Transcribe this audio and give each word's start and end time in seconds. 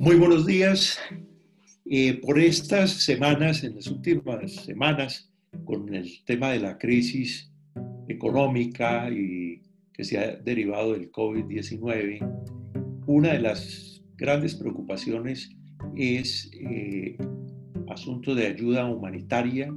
Muy 0.00 0.16
buenos 0.16 0.46
días. 0.46 0.98
Eh, 1.84 2.18
por 2.22 2.38
estas 2.38 2.90
semanas, 2.90 3.62
en 3.64 3.74
las 3.74 3.86
últimas 3.86 4.50
semanas, 4.50 5.30
con 5.66 5.94
el 5.94 6.24
tema 6.24 6.52
de 6.52 6.60
la 6.60 6.78
crisis 6.78 7.52
económica 8.08 9.10
y 9.10 9.60
que 9.92 10.04
se 10.04 10.16
ha 10.16 10.36
derivado 10.36 10.94
del 10.94 11.12
COVID-19, 11.12 12.18
una 13.08 13.34
de 13.34 13.40
las 13.40 14.02
grandes 14.16 14.54
preocupaciones 14.54 15.50
es 15.94 16.50
eh, 16.54 17.18
asunto 17.90 18.34
de 18.34 18.46
ayuda 18.46 18.86
humanitaria, 18.86 19.70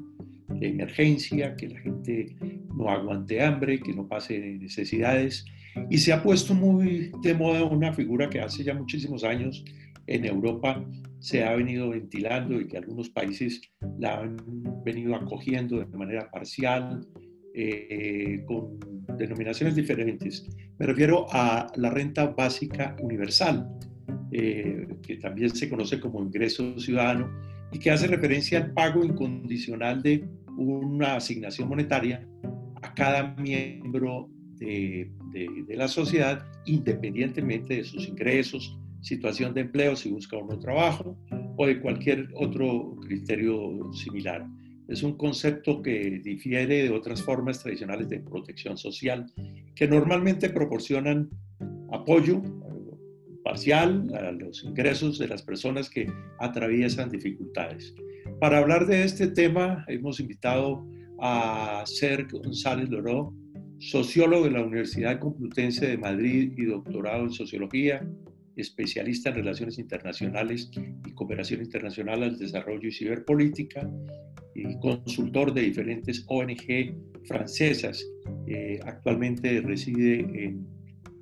de 0.47 0.69
emergencia, 0.69 1.57
que 1.57 1.67
la 1.67 1.81
gente 1.81 2.33
no 2.73 2.89
aguante 2.89 3.43
hambre, 3.43 3.81
que 3.81 3.91
no 3.91 4.07
pase 4.07 4.39
necesidades. 4.39 5.43
Y 5.89 5.97
se 5.97 6.13
ha 6.13 6.23
puesto 6.23 6.53
muy 6.53 7.11
de 7.21 7.33
moda 7.33 7.65
una 7.65 7.91
figura 7.91 8.29
que 8.29 8.39
hace 8.39 8.63
ya 8.63 8.73
muchísimos 8.73 9.25
años 9.25 9.65
en 10.07 10.25
Europa 10.25 10.83
se 11.19 11.43
ha 11.43 11.55
venido 11.55 11.89
ventilando 11.89 12.59
y 12.59 12.67
que 12.67 12.77
algunos 12.77 13.09
países 13.09 13.61
la 13.97 14.19
han 14.19 14.37
venido 14.83 15.15
acogiendo 15.15 15.79
de 15.79 15.85
manera 15.97 16.29
parcial, 16.29 17.07
eh, 17.55 18.43
con 18.45 18.79
denominaciones 19.17 19.75
diferentes. 19.75 20.49
Me 20.79 20.85
refiero 20.85 21.27
a 21.31 21.71
la 21.75 21.89
renta 21.91 22.25
básica 22.27 22.95
universal, 22.99 23.69
eh, 24.31 24.87
que 25.01 25.17
también 25.17 25.51
se 25.51 25.69
conoce 25.69 25.99
como 25.99 26.21
ingreso 26.21 26.77
ciudadano 26.79 27.29
y 27.71 27.79
que 27.79 27.91
hace 27.91 28.07
referencia 28.07 28.57
al 28.57 28.73
pago 28.73 29.05
incondicional 29.05 30.01
de 30.01 30.27
una 30.57 31.15
asignación 31.15 31.69
monetaria 31.69 32.27
a 32.81 32.93
cada 32.93 33.35
miembro 33.35 34.29
de, 34.55 35.09
de 35.31 35.75
la 35.75 35.87
sociedad, 35.87 36.45
independientemente 36.65 37.77
de 37.77 37.83
sus 37.83 38.07
ingresos, 38.07 38.77
situación 39.03 39.53
de 39.53 39.61
empleo 39.61 39.95
si 39.95 40.09
busca 40.09 40.37
un 40.37 40.59
trabajo 40.59 41.17
o 41.57 41.67
de 41.67 41.79
cualquier 41.79 42.29
otro 42.35 42.95
criterio 43.01 43.91
similar. 43.93 44.47
Es 44.87 45.03
un 45.03 45.17
concepto 45.17 45.81
que 45.81 46.21
difiere 46.23 46.83
de 46.83 46.89
otras 46.89 47.21
formas 47.21 47.61
tradicionales 47.61 48.09
de 48.09 48.19
protección 48.19 48.77
social 48.77 49.31
que 49.75 49.87
normalmente 49.87 50.49
proporcionan 50.49 51.29
apoyo 51.91 52.41
parcial 53.43 54.09
a 54.15 54.31
los 54.31 54.63
ingresos 54.63 55.19
de 55.19 55.27
las 55.27 55.43
personas 55.43 55.89
que 55.89 56.11
atraviesan 56.39 57.09
dificultades. 57.09 57.93
Para 58.39 58.59
hablar 58.59 58.87
de 58.87 59.03
este 59.03 59.27
tema 59.27 59.85
hemos 59.87 60.19
invitado 60.19 60.85
a 61.19 61.83
Sergio 61.85 62.39
González 62.39 62.89
Loró, 62.89 63.33
sociólogo 63.79 64.45
de 64.45 64.51
la 64.51 64.63
Universidad 64.63 65.19
Complutense 65.19 65.87
de 65.87 65.97
Madrid 65.97 66.53
y 66.57 66.65
doctorado 66.65 67.23
en 67.23 67.31
sociología, 67.31 68.05
especialista 68.55 69.29
en 69.29 69.35
relaciones 69.35 69.79
internacionales 69.79 70.69
y 71.05 71.11
cooperación 71.13 71.61
internacional 71.61 72.23
al 72.23 72.37
desarrollo 72.37 72.87
y 72.87 72.91
ciberpolítica, 72.91 73.89
y 74.55 74.79
consultor 74.79 75.53
de 75.53 75.61
diferentes 75.61 76.25
ONG 76.27 76.95
francesas. 77.25 78.05
Eh, 78.47 78.79
actualmente 78.85 79.61
reside 79.61 80.19
en, 80.19 80.67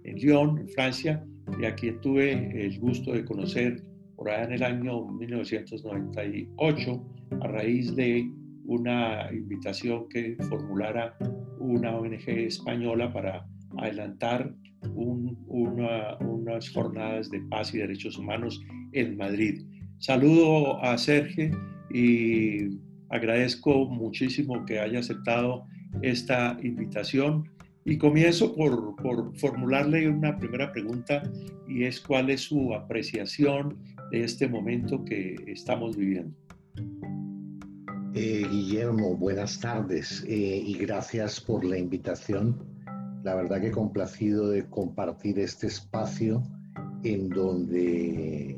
en, 0.04 0.16
Lyon, 0.18 0.58
en 0.60 0.70
Francia, 0.70 1.26
y 1.60 1.66
a 1.66 1.76
quien 1.76 2.00
tuve 2.02 2.66
el 2.66 2.80
gusto 2.80 3.12
de 3.14 3.26
conocer 3.26 3.84
por 4.16 4.30
allá 4.30 4.46
en 4.46 4.54
el 4.54 4.64
año 4.64 5.06
1998 5.06 7.06
a 7.42 7.48
raíz 7.48 7.94
de 7.96 8.32
una 8.66 9.30
invitación 9.34 10.08
que 10.10 10.38
formulara 10.48 11.18
una 11.60 11.98
ONG 11.98 12.30
española 12.30 13.12
para 13.12 13.46
adelantar 13.78 14.54
unas 14.94 16.70
jornadas 16.70 17.30
de 17.30 17.40
paz 17.50 17.74
y 17.74 17.80
derechos 17.80 18.18
humanos 18.18 18.60
en 18.94 19.18
Madrid. 19.18 19.64
Saludo 20.00 20.82
a 20.84 20.98
Sergio 20.98 21.52
y 21.94 22.80
agradezco 23.10 23.86
muchísimo 23.86 24.66
que 24.66 24.80
haya 24.80 25.00
aceptado 25.00 25.66
esta 26.02 26.58
invitación 26.64 27.50
y 27.86 27.98
comienzo 27.98 28.56
por, 28.56 28.96
por, 28.98 29.36
formularle 29.38 30.08
una 30.08 30.38
primera 30.38 30.72
pregunta 30.72 31.24
y 31.68 31.84
es 31.84 32.00
cuál 32.00 32.30
es 32.30 32.42
su 32.42 32.74
apreciación 32.74 33.78
de 34.12 34.24
este 34.24 34.48
momento 34.48 35.04
que 35.04 35.36
estamos 35.48 35.98
viviendo. 35.98 36.36
Eh, 38.14 38.46
Guillermo, 38.52 39.16
buenas 39.16 39.60
tardes 39.60 40.24
eh, 40.28 40.62
y 40.66 40.74
gracias 40.74 41.40
por 41.40 41.64
la 41.64 41.78
invitación 41.78 42.71
la 43.24 43.36
verdad 43.36 43.62
que 43.62 43.72
complacido 43.72 44.50
de 44.50 44.68
compartir 44.70 45.40
este 45.40 45.68
espacio 45.68 46.42
en 47.04 47.30
donde 47.30 48.52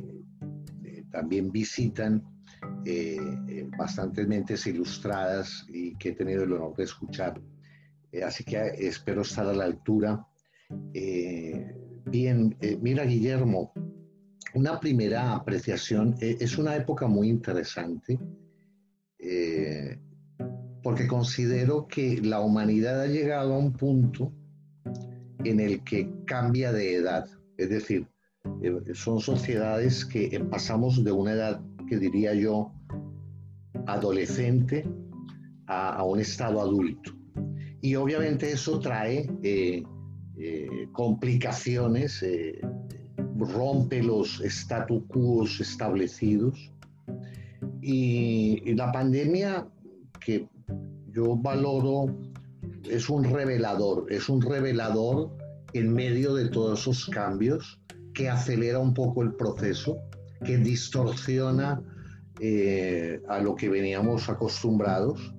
eh, 0.84 1.04
también 1.12 1.52
visitan 1.52 2.24
eh, 2.86 3.18
eh, 3.48 3.70
bastantes 3.78 4.28
mentes 4.28 4.66
ilustradas 4.68 5.66
y 5.70 5.96
que 5.96 6.10
he 6.10 6.14
tenido 6.14 6.44
el 6.44 6.54
honor 6.54 6.76
de 6.76 6.84
escuchar. 6.84 7.42
así 8.26 8.44
que 8.44 8.58
espero 8.78 9.22
estar 9.22 9.48
a 9.48 9.54
la 9.54 9.66
altura. 9.66 10.26
bien, 12.06 12.56
mira 12.82 13.04
Guillermo, 13.06 13.74
una 14.54 14.80
primera 14.80 15.34
apreciación, 15.34 16.16
es 16.20 16.58
una 16.58 16.76
época 16.76 17.08
muy 17.08 17.30
interesante 17.30 18.20
porque 20.84 21.08
considero 21.08 21.88
que 21.88 22.22
la 22.22 22.42
humanidad 22.42 23.02
ha 23.02 23.08
llegado 23.08 23.54
a 23.54 23.58
un 23.58 23.74
punto 23.74 24.34
en 25.44 25.60
el 25.60 25.84
que 25.84 26.10
cambia 26.26 26.72
de 26.72 26.96
edad. 26.96 27.26
Es 27.58 27.70
decir, 27.70 28.08
eh, 28.62 28.94
son 28.94 29.20
sociedades 29.20 30.06
que 30.06 30.40
pasamos 30.52 31.04
de 31.04 31.12
una 31.12 31.34
edad 31.34 31.62
que 31.88 31.98
diría 31.98 32.34
yo 32.34 32.72
adolescente 33.86 34.86
a, 35.68 36.04
un 36.04 36.20
estado 36.20 36.62
adulto. 36.62 37.12
Y 37.82 37.96
obviamente 37.96 38.52
eso 38.52 38.80
trae 38.80 39.30
eh, 39.44 39.84
eh, 40.38 40.88
complicaciones, 40.94 42.24
rompe 43.38 44.02
los 44.02 44.40
statu 44.42 45.06
quo 45.08 45.46
establecidos. 45.46 46.72
y 47.82 48.74
la 48.76 48.92
pandemia 48.92 49.68
que 50.26 50.48
yo 51.12 51.36
valoro 51.36 52.06
es 52.90 53.10
un 53.10 53.24
revelador, 53.24 54.12
es 54.12 54.30
un 54.30 54.42
revelador 54.42 55.32
en 55.74 55.94
medio 55.94 56.34
de 56.36 56.50
todos 56.50 56.82
esos 56.82 57.08
cambios 57.08 57.80
que 58.14 58.30
acelera 58.30 58.80
un 58.80 58.94
poco 58.94 59.24
el 59.24 59.34
proceso, 59.34 59.98
que 60.46 60.58
distorsiona 60.58 61.82
eh, 62.40 63.22
a 63.28 63.40
lo 63.40 63.56
que 63.56 63.70
veníamos 63.70 64.30
acostumbrados. 64.30 65.34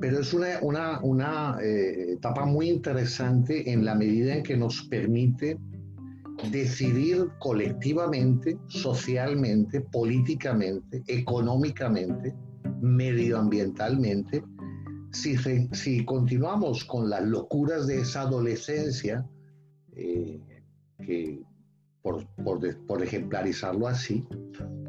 Pero 0.00 0.20
es 0.20 0.34
una, 0.34 1.00
una, 1.02 1.58
eh, 1.62 2.12
etapa 2.14 2.44
muy 2.44 2.68
interesante 2.68 3.70
en 3.70 3.84
la 3.84 3.94
medida 3.94 4.34
en 4.34 4.42
que 4.42 4.56
nos 4.56 4.82
permite 4.84 5.58
decidir 6.50 7.28
colectivamente, 7.38 8.58
socialmente, 8.68 9.80
políticamente, 9.80 11.02
económicamente, 11.06 12.34
medioambientalmente, 12.80 14.42
si, 15.14 16.04
continuamos 16.04 16.84
con 16.84 17.08
las 17.08 17.22
locuras 17.22 17.86
de 17.86 18.00
esa 18.00 18.22
adolescencia, 18.22 19.26
eh, 19.94 20.40
que 20.98 21.40
por, 22.02 23.02
ejemplarizarlo 23.02 23.86
así, 23.88 24.26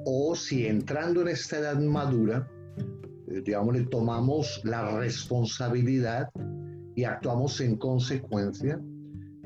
o 0.05 0.35
si 0.35 0.67
entrando 0.67 1.21
en 1.21 1.29
esta 1.29 1.59
edad 1.59 1.79
madura, 1.79 2.49
eh, 3.27 3.41
digamos, 3.45 3.77
tomamos 3.89 4.61
la 4.63 4.97
responsabilidad 4.99 6.29
y 6.95 7.03
actuamos 7.03 7.61
en 7.61 7.77
consecuencia, 7.77 8.81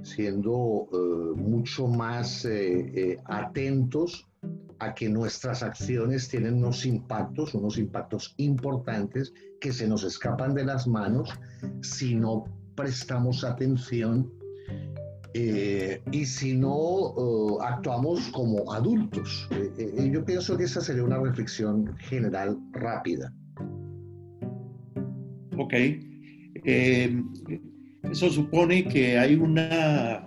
siendo 0.04 0.88
eh, 0.92 1.36
mucho 1.36 1.88
más 1.88 2.48
atentos 3.26 4.29
a 4.80 4.94
que 4.94 5.10
nuestras 5.10 5.62
acciones 5.62 6.30
tienen 6.30 6.56
unos 6.56 6.86
impactos, 6.86 7.54
unos 7.54 7.78
impactos 7.78 8.34
importantes 8.38 9.34
que 9.60 9.74
se 9.74 9.88
nos 9.88 10.04
escapan 10.04 10.54
de 10.54 10.66
las 10.66 10.88
manos 10.88 11.30
si 11.82 12.16
no 12.16 12.46
prestamos 12.76 13.44
atención 13.44 14.32
eh, 15.34 16.02
y 16.12 16.26
si 16.26 16.56
no 16.58 17.10
eh, 17.10 17.58
actuamos 17.62 18.30
como 18.30 18.72
adultos. 18.74 19.48
Eh, 19.52 20.10
yo 20.12 20.24
pienso 20.26 20.58
que 20.58 20.64
esa 20.64 20.82
sería 20.82 21.04
una 21.04 21.20
reflexión 21.20 21.96
general 21.98 22.58
rápida. 22.72 23.34
Ok. 25.58 25.74
eso 26.64 28.30
supone 28.30 28.88
que 28.88 29.20
hay 29.20 29.36
una, 29.36 30.26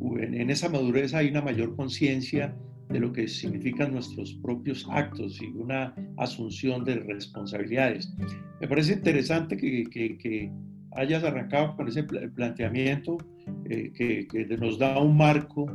en 0.00 0.50
esa 0.50 0.70
madurez 0.70 1.12
hay 1.12 1.28
una 1.28 1.42
mayor 1.42 1.76
conciencia 1.76 2.56
de 2.88 3.00
lo 3.00 3.12
que 3.12 3.26
significan 3.26 3.92
nuestros 3.92 4.34
propios 4.34 4.86
actos 4.90 5.40
y 5.40 5.46
una 5.46 5.94
asunción 6.16 6.84
de 6.84 6.96
responsabilidades. 6.96 8.12
Me 8.60 8.68
parece 8.68 8.94
interesante 8.94 9.56
que, 9.56 9.84
que, 9.90 10.50
hayas 10.96 11.24
arrancado 11.24 11.74
con 11.74 11.88
ese 11.88 12.04
planteamiento 12.04 13.18
eh, 13.68 13.90
que, 13.92 14.28
que, 14.28 14.56
nos 14.56 14.78
da 14.78 14.96
un 15.00 15.16
marco 15.16 15.66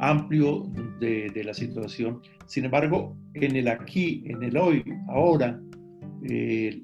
amplio 0.00 0.70
de, 1.00 1.42
la 1.44 1.54
situación. 1.54 2.20
Sin 2.46 2.64
embargo, 2.66 3.16
en 3.34 3.56
el 3.56 3.68
aquí, 3.68 4.22
en 4.26 4.42
el 4.42 4.56
hoy, 4.56 4.84
ahora, 5.08 5.60
eh, 6.28 6.82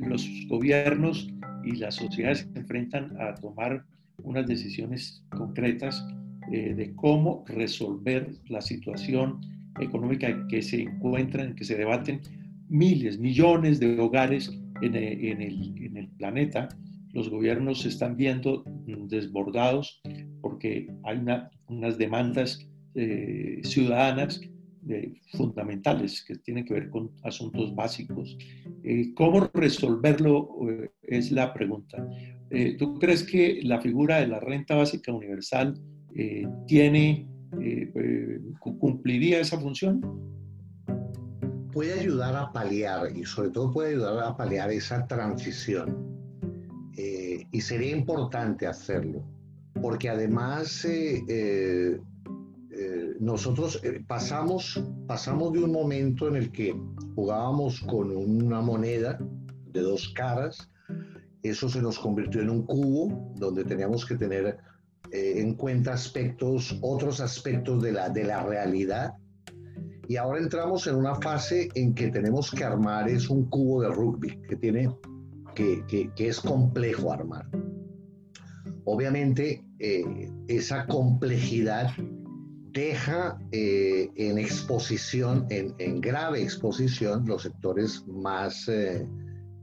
los 0.00 0.28
gobiernos 0.48 1.28
y 1.64 1.76
las 1.76 1.94
sociedades 1.94 2.46
se 2.52 2.58
enfrentan 2.58 3.16
a 3.18 3.34
tomar 3.34 3.84
unas 4.22 4.46
decisiones 4.46 5.24
concretas 5.30 6.06
eh, 6.52 6.74
de 6.74 6.94
cómo 6.94 7.44
resolver 7.46 8.34
la 8.48 8.60
situación 8.60 9.40
económica 9.80 10.28
en 10.28 10.46
que 10.48 10.62
se 10.62 10.82
encuentran, 10.82 11.48
en 11.48 11.54
que 11.56 11.64
se 11.64 11.76
debaten 11.76 12.20
miles, 12.68 13.18
millones 13.18 13.80
de 13.80 13.98
hogares 13.98 14.50
en, 14.82 14.94
eh, 14.94 15.30
en, 15.30 15.42
el, 15.42 15.74
en 15.84 15.96
el 15.96 16.08
planeta. 16.10 16.68
Los 17.12 17.28
gobiernos 17.30 17.82
se 17.82 17.88
están 17.88 18.16
viendo 18.16 18.64
desbordados 18.86 20.00
porque 20.40 20.88
hay 21.04 21.18
una, 21.18 21.50
unas 21.68 21.96
demandas 21.96 22.58
eh, 22.94 23.60
ciudadanas 23.62 24.40
fundamentales 25.32 26.22
que 26.24 26.36
tienen 26.36 26.64
que 26.64 26.74
ver 26.74 26.90
con 26.90 27.10
asuntos 27.22 27.74
básicos. 27.74 28.36
Eh, 28.82 29.12
¿Cómo 29.14 29.50
resolverlo? 29.52 30.48
Eh, 30.68 30.90
es 31.02 31.32
la 31.32 31.52
pregunta. 31.52 32.06
Eh, 32.50 32.76
¿Tú 32.78 32.98
crees 32.98 33.22
que 33.22 33.60
la 33.62 33.80
figura 33.80 34.20
de 34.20 34.28
la 34.28 34.40
renta 34.40 34.74
básica 34.74 35.12
universal 35.12 35.80
tiene, 36.66 37.28
cumpliría 38.58 39.40
esa 39.40 39.58
función? 39.58 40.00
Puede 41.72 42.00
ayudar 42.00 42.36
a 42.36 42.52
paliar 42.52 43.16
y 43.16 43.24
sobre 43.24 43.50
todo 43.50 43.72
puede 43.72 43.90
ayudar 43.90 44.18
a 44.22 44.36
paliar 44.36 44.70
esa 44.70 45.06
transición. 45.06 46.02
y 46.96 47.60
sería 47.60 47.96
importante 47.96 48.66
hacerlo, 48.66 49.24
porque 49.80 50.08
además 50.08 50.86
eh, 52.76 53.14
nosotros 53.20 53.80
eh, 53.84 54.02
pasamos, 54.06 54.82
pasamos 55.06 55.52
de 55.52 55.62
un 55.62 55.70
momento 55.70 56.26
en 56.28 56.36
el 56.36 56.50
que 56.50 56.74
jugábamos 57.14 57.80
con 57.82 58.14
una 58.16 58.60
moneda 58.60 59.18
de 59.72 59.80
dos 59.80 60.12
caras, 60.14 60.70
eso 61.42 61.68
se 61.68 61.80
nos 61.80 61.98
convirtió 61.98 62.40
en 62.42 62.50
un 62.50 62.62
cubo 62.66 63.32
donde 63.36 63.64
teníamos 63.64 64.04
que 64.04 64.16
tener 64.16 64.58
eh, 65.14 65.40
en 65.40 65.54
cuenta 65.54 65.94
aspectos, 65.94 66.78
otros 66.82 67.20
aspectos 67.20 67.82
de 67.82 67.92
la, 67.92 68.08
de 68.10 68.24
la 68.24 68.42
realidad. 68.42 69.14
Y 70.08 70.16
ahora 70.16 70.40
entramos 70.40 70.86
en 70.86 70.96
una 70.96 71.14
fase 71.14 71.68
en 71.74 71.94
que 71.94 72.08
tenemos 72.08 72.50
que 72.50 72.64
armar, 72.64 73.08
es 73.08 73.30
un 73.30 73.48
cubo 73.48 73.80
de 73.80 73.88
rugby, 73.88 74.38
que, 74.48 74.56
tiene, 74.56 74.94
que, 75.54 75.82
que, 75.86 76.28
es 76.28 76.40
complejo 76.40 77.10
armar. 77.10 77.46
Obviamente, 78.84 79.64
esa 80.46 80.86
complejidad 80.86 81.90
deja 82.74 83.38
eh, 83.52 84.10
en 84.16 84.36
exposición, 84.36 85.46
en, 85.48 86.00
grave 86.00 86.42
exposición, 86.42 87.24
los 87.24 87.42
sectores 87.42 88.04
más 88.08 88.68
eh, 88.68 89.08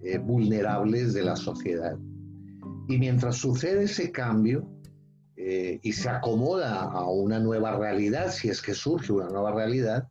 eh, 0.04 0.18
vulnerables 0.18 1.14
de 1.14 1.24
la 1.26 1.36
sociedad. 1.36 1.98
Y 2.88 2.98
mientras 2.98 3.36
sucede 3.36 3.84
ese 3.84 4.12
cambio 4.12 4.66
y 5.44 5.92
se 5.94 6.08
acomoda 6.10 6.84
a 6.84 7.10
una 7.10 7.40
nueva 7.40 7.76
realidad, 7.76 8.32
si 8.32 8.50
es 8.50 8.62
que 8.62 8.74
surge 8.74 9.12
una 9.12 9.28
nueva 9.30 9.52
realidad, 9.52 10.08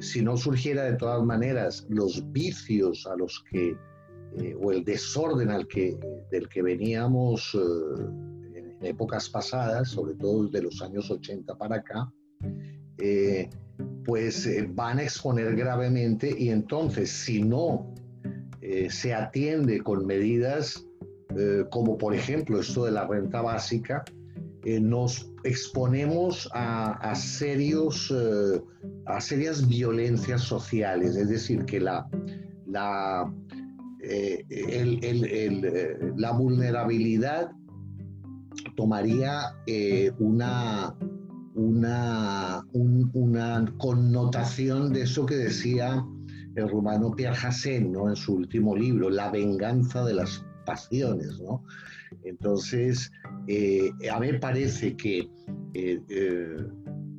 si 0.00 0.22
no 0.22 0.36
surgiera 0.36 0.84
de 0.84 0.94
todas 0.94 1.22
maneras 1.22 1.86
los 1.90 2.24
vicios 2.32 3.06
a 3.06 3.16
los 3.16 3.44
que, 3.50 3.76
o 4.62 4.72
el 4.72 4.84
desorden 4.84 5.50
al 5.50 5.66
que, 5.68 5.98
del 6.30 6.48
que 6.48 6.62
veníamos 6.62 7.54
en 8.54 8.78
épocas 8.80 9.28
pasadas, 9.28 9.90
sobre 9.90 10.14
todo 10.14 10.48
de 10.48 10.62
los 10.62 10.80
años 10.80 11.10
80 11.10 11.58
para 11.58 11.76
acá, 11.76 12.10
eh, 12.98 13.48
pues 14.04 14.46
eh, 14.46 14.68
van 14.68 14.98
a 14.98 15.04
exponer 15.04 15.54
gravemente 15.54 16.34
y 16.36 16.48
entonces 16.48 17.10
si 17.10 17.42
no 17.42 17.94
eh, 18.60 18.90
se 18.90 19.14
atiende 19.14 19.80
con 19.80 20.04
medidas 20.04 20.84
como 21.70 21.98
por 21.98 22.14
ejemplo 22.14 22.60
esto 22.60 22.84
de 22.84 22.92
la 22.92 23.06
renta 23.06 23.42
básica, 23.42 24.04
nos 24.80 25.30
exponemos 25.44 26.48
a, 26.52 27.14
serios, 27.14 28.14
a 29.06 29.20
serias 29.20 29.66
violencias 29.66 30.42
sociales, 30.42 31.16
es 31.16 31.28
decir, 31.28 31.64
que 31.64 31.80
la, 31.80 32.08
la, 32.66 33.32
la 36.16 36.32
vulnerabilidad 36.32 37.50
tomaría 38.76 39.56
eh, 39.66 40.12
una, 40.18 40.94
una, 41.54 42.64
una 42.72 43.74
connotación 43.78 44.92
de 44.92 45.02
eso 45.02 45.26
que 45.26 45.36
decía 45.36 46.04
el 46.54 46.68
rumano 46.68 47.10
Pierre 47.12 47.36
Hassan 47.36 47.92
¿no? 47.92 48.08
en 48.08 48.16
su 48.16 48.34
último 48.34 48.76
libro, 48.76 49.10
La 49.10 49.30
venganza 49.30 50.04
de 50.04 50.14
las 50.14 50.44
pasiones. 50.68 51.40
¿no? 51.40 51.64
Entonces, 52.24 53.10
eh, 53.46 53.90
a 54.12 54.20
mí 54.20 54.32
parece 54.34 54.96
que 54.96 55.28
eh, 55.74 56.56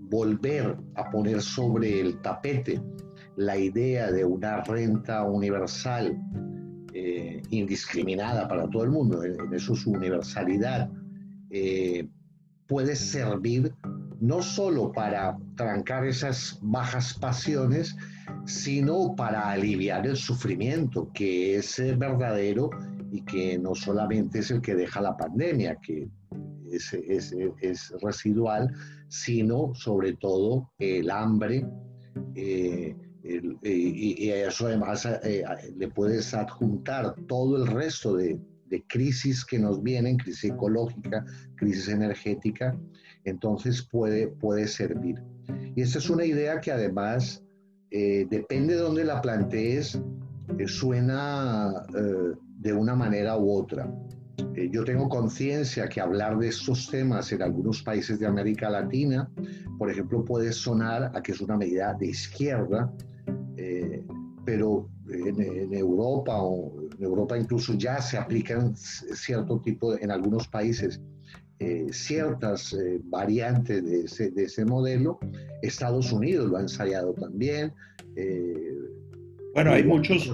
volver 0.10 0.78
a 0.96 1.10
poner 1.10 1.42
sobre 1.42 2.00
el 2.00 2.22
tapete 2.22 2.82
la 3.36 3.58
idea 3.58 4.12
de 4.12 4.24
una 4.26 4.62
renta 4.64 5.24
universal 5.24 6.18
indiscriminada 7.52 8.48
para 8.48 8.70
todo 8.70 8.84
el 8.84 8.90
mundo, 8.90 9.24
en 9.24 9.54
eso 9.54 9.74
su 9.74 9.92
universalidad, 9.92 10.90
eh, 11.50 12.08
puede 12.68 12.96
servir 12.96 13.74
no 14.20 14.44
solo 14.44 14.92
para 14.92 15.38
trancar 15.56 16.06
esas 16.06 16.60
bajas 16.62 17.16
pasiones, 17.16 17.96
sino 18.46 19.16
para 19.16 19.50
aliviar 19.50 20.06
el 20.06 20.18
sufrimiento, 20.18 21.10
que 21.14 21.56
es 21.56 21.80
eh, 21.80 21.96
verdadero 21.96 22.70
y 23.12 23.22
que 23.24 23.58
no 23.58 23.76
solamente 23.76 24.40
es 24.40 24.52
el 24.52 24.62
que 24.62 24.76
deja 24.76 25.02
la 25.02 25.18
pandemia, 25.18 25.78
que 25.82 26.10
es, 26.72 26.94
es, 26.94 27.94
residual, 28.02 28.72
sino 29.08 29.74
sobre 29.74 30.14
todo 30.14 30.72
el 30.80 31.10
hambre. 31.10 31.66
Eh, 32.36 32.96
y, 33.64 34.30
a 34.30 34.48
eso 34.48 34.68
además 34.68 35.08
le 35.78 35.88
puedes 35.90 36.34
adjuntar 36.34 37.16
todo 37.28 37.58
el 37.58 37.68
resto 37.68 38.16
de, 38.16 38.40
de 38.70 38.84
crisis 38.88 39.44
que 39.44 39.60
nos 39.60 39.82
vienen, 39.82 40.18
crisis 40.18 40.52
ecológica, 40.52 41.26
crisis 41.56 41.90
energética, 41.90 42.78
entonces 43.26 43.82
puede, 43.82 44.28
puede 44.28 44.68
servir. 44.68 45.22
Y 45.76 45.82
esta 45.82 46.00
es 46.00 46.10
una 46.10 46.26
idea 46.26 46.62
que 46.62 46.72
además, 46.72 47.44
eh, 47.92 48.28
depende 48.30 48.76
de 48.76 48.82
dónde 48.82 49.04
la 49.04 49.22
plantees, 49.22 50.00
eh, 50.58 50.68
suena 50.68 51.74
eh, 51.96 52.34
de 52.60 52.74
una 52.74 52.96
manera 52.96 53.38
u 53.38 53.52
otra. 53.52 53.92
yo 54.72 54.84
tengo 54.84 55.10
conciencia 55.10 55.88
que 55.88 56.02
hablar 56.02 56.38
de 56.38 56.50
estos 56.50 56.90
temas 56.90 57.32
en 57.32 57.42
algunos 57.42 57.82
países 57.84 58.20
de 58.20 58.28
América 58.28 58.70
Latina, 58.70 59.30
por 59.78 59.90
ejemplo, 59.90 60.24
puede 60.24 60.52
sonar 60.52 61.12
a 61.16 61.22
que 61.22 61.32
es 61.32 61.42
una 61.42 61.58
medida 61.58 61.94
de 61.94 62.08
izquierda, 62.08 62.94
pero 64.46 64.90
en, 65.12 65.74
Europa 65.74 66.42
o 66.42 66.74
en 66.82 67.04
Europa 67.04 67.38
incluso 67.38 67.74
ya 67.74 68.02
se 68.02 68.18
aplican 68.18 68.76
cierto 68.76 69.60
tipo, 69.62 69.98
en 69.98 70.12
algunos 70.12 70.48
países, 70.48 71.02
eh, 71.60 71.88
ciertas 71.92 72.74
eh, 72.74 73.00
variantes 73.04 73.84
de 73.84 74.02
ese, 74.02 74.32
de 74.32 74.44
ese, 74.46 74.66
modelo. 74.66 75.20
Estados 75.62 76.12
Unidos 76.12 76.50
lo 76.50 76.58
ha 76.58 76.62
ensayado 76.62 77.14
también. 77.14 77.74
Eh, 79.50 79.52
bueno, 79.54 79.72
hay 79.72 79.84
muchos, 79.84 80.32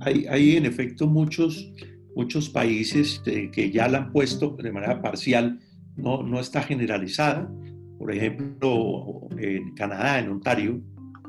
hay, 0.00 0.26
hay, 0.26 0.56
en 0.56 0.64
efecto 0.64 1.06
muchos, 1.08 1.72
muchos 2.14 2.48
países 2.48 3.20
que 3.24 3.70
ya 3.72 3.88
la 3.88 3.98
han 3.98 4.12
puesto 4.12 4.56
de 4.62 4.70
manera 4.70 5.02
parcial, 5.02 5.58
no, 5.96 6.22
no 6.22 6.38
está 6.38 6.62
generalizada. 6.62 7.50
Por 7.98 8.14
ejemplo, 8.14 9.28
en 9.36 9.74
Canadá, 9.74 10.20
en 10.20 10.30
Ontario, 10.30 10.80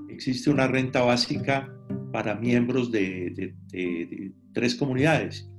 existe 0.10 0.50
una 0.50 0.68
renta 0.68 1.02
básica 1.02 1.74
para 2.12 2.36
miembros 2.36 2.92
de, 2.92 3.54
tres 4.54 4.76
comunidades. 4.76 5.50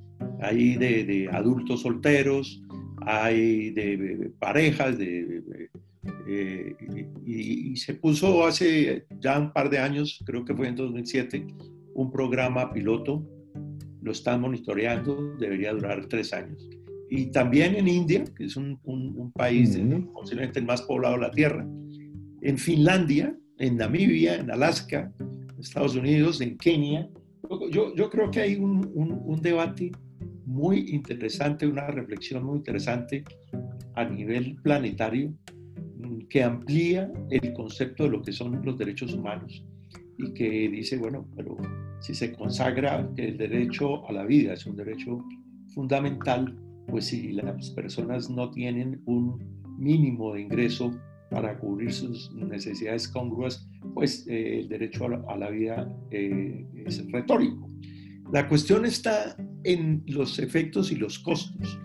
Hay 0.40 0.76
de, 0.76 1.28
adultos 1.32 1.82
solteros, 1.82 2.62
hay 3.04 3.70
de, 3.70 4.30
parejas, 4.38 4.96
de, 4.96 5.61
eh, 6.26 6.74
y, 7.26 7.76
se 7.76 7.94
puso 7.94 8.44
hace 8.44 9.06
ya 9.20 9.38
un 9.38 9.52
par 9.52 9.70
de 9.70 9.78
años, 9.78 10.22
creo 10.24 10.44
que 10.44 10.54
fue 10.54 10.68
en 10.68 10.76
2007, 10.76 11.46
un 11.94 12.10
programa 12.10 12.72
piloto, 12.72 13.26
lo 14.02 14.12
están 14.12 14.40
monitoreando, 14.40 15.36
debería 15.38 15.72
durar 15.72 16.06
tres 16.06 16.32
años. 16.32 16.68
Y 17.10 17.26
también 17.26 17.74
en 17.74 17.88
India, 17.88 18.24
que 18.36 18.44
es 18.44 18.56
un, 18.56 18.78
país 19.34 19.78
posiblemente 20.12 20.60
el 20.60 20.66
más 20.66 20.82
poblado 20.82 21.14
de 21.14 21.20
la 21.20 21.30
Tierra, 21.30 21.66
en 22.40 22.58
Finlandia, 22.58 23.36
en 23.58 23.76
Namibia, 23.76 24.36
en 24.36 24.50
Alaska, 24.50 25.12
Estados 25.58 25.94
Unidos, 25.94 26.40
en 26.40 26.56
Kenia. 26.56 27.08
Yo, 27.70 27.94
yo 27.94 28.10
creo 28.10 28.30
que 28.30 28.40
hay 28.40 28.56
un, 28.56 28.90
un, 28.94 29.40
debate 29.42 29.92
muy 30.46 30.90
interesante, 30.90 31.66
una 31.66 31.86
reflexión 31.88 32.44
muy 32.44 32.58
interesante 32.58 33.24
a 33.94 34.04
nivel 34.04 34.56
planetario 34.62 35.32
que 36.28 36.42
amplía 36.42 37.12
el 37.30 37.52
concepto 37.52 38.04
de 38.04 38.10
lo 38.10 38.22
que 38.22 38.32
son 38.32 38.64
los 38.64 38.78
derechos 38.78 39.12
humanos 39.14 39.64
y 40.18 40.32
que 40.34 40.68
dice, 40.68 40.96
bueno, 40.96 41.26
pero 41.36 41.56
si 42.00 42.14
se 42.14 42.32
consagra 42.32 43.08
que 43.16 43.28
el 43.28 43.38
derecho 43.38 44.06
a 44.08 44.12
la 44.12 44.24
vida 44.24 44.54
es 44.54 44.66
un 44.66 44.76
derecho 44.76 45.24
fundamental, 45.74 46.56
pues 46.88 47.06
si 47.06 47.32
las 47.32 47.70
personas 47.70 48.28
no 48.28 48.50
tienen 48.50 49.00
un 49.06 49.38
mínimo 49.78 50.34
de 50.34 50.42
ingreso 50.42 50.92
para 51.30 51.58
cubrir 51.58 51.92
sus 51.92 52.30
necesidades 52.34 53.08
congruas, 53.08 53.66
pues 53.94 54.26
eh, 54.28 54.60
el 54.60 54.68
derecho 54.68 55.06
a 55.28 55.36
la, 55.36 55.50
vida 55.50 55.90
eh, 56.10 56.66
es 56.86 57.10
retórico. 57.10 57.68
La 58.32 58.48
cuestión 58.48 58.84
está 58.84 59.36
en 59.64 60.02
los 60.06 60.38
efectos 60.38 60.92
y 60.92 60.96
los 60.96 61.18
costos. 61.18 61.78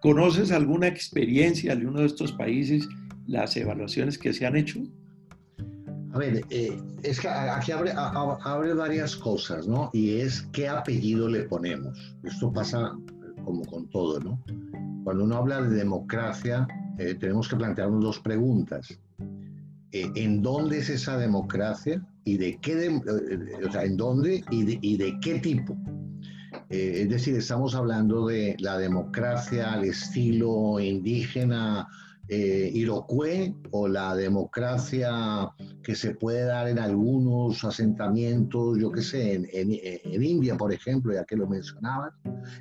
¿Conoces 0.00 0.50
alguna 0.50 0.88
experiencia 0.88 1.76
de 1.76 1.86
uno 1.86 2.00
de 2.00 2.06
estos 2.06 2.32
países, 2.32 2.88
las 3.26 3.56
evaluaciones 3.56 4.18
que 4.18 4.32
se 4.32 4.46
han 4.46 4.56
hecho? 4.56 4.80
A 6.12 6.18
ver, 6.18 6.44
eh, 6.50 6.78
es 7.02 7.20
que 7.20 7.28
aquí 7.28 7.72
abre, 7.72 7.92
abre, 7.96 8.74
varias 8.74 9.16
cosas, 9.16 9.66
¿no? 9.66 9.88
Y 9.94 10.20
es 10.20 10.42
qué 10.52 10.68
apellido 10.68 11.26
le 11.26 11.44
ponemos. 11.44 12.14
Esto 12.22 12.52
pasa 12.52 12.92
como 13.44 13.64
con 13.64 13.88
todo, 13.88 14.20
¿no? 14.20 14.38
Cuando 15.04 15.24
uno 15.24 15.36
habla 15.36 15.62
de 15.62 15.70
democracia, 15.70 16.68
eh, 16.98 17.14
tenemos 17.14 17.48
que 17.48 17.56
plantearnos 17.56 18.04
dos 18.04 18.18
preguntas. 18.18 18.98
Eh, 19.92 20.10
¿En 20.14 20.42
dónde 20.42 20.78
es 20.78 20.90
esa 20.90 21.16
democracia? 21.16 22.06
¿Y 22.24 22.36
de 22.36 22.58
qué, 22.60 23.00
o 23.66 23.72
sea, 23.72 23.84
en 23.84 23.96
dónde 23.96 24.44
y 24.50 24.64
de, 24.64 24.78
y 24.82 24.96
de 24.96 25.18
qué 25.20 25.40
tipo? 25.40 25.76
es 26.68 27.08
decir, 27.10 27.36
estamos 27.36 27.74
hablando 27.74 28.26
de 28.26 28.56
la 28.58 28.78
democracia 28.78 29.74
al 29.74 29.84
estilo 29.84 30.80
indígena 30.80 31.86
eh, 32.34 32.70
Iroquois 32.72 33.52
o 33.72 33.86
la 33.86 34.16
democracia 34.16 35.50
que 35.82 35.94
se 35.94 36.14
puede 36.14 36.44
dar 36.44 36.66
en 36.66 36.78
algunos 36.78 37.62
asentamientos, 37.62 38.78
yo 38.78 38.90
qué 38.90 39.02
sé, 39.02 39.34
en, 39.34 40.22
India, 40.22 40.56
por 40.56 40.72
ejemplo, 40.72 41.12
ya 41.12 41.26
que 41.26 41.36
lo 41.36 41.46
mencionabas. 41.46 42.14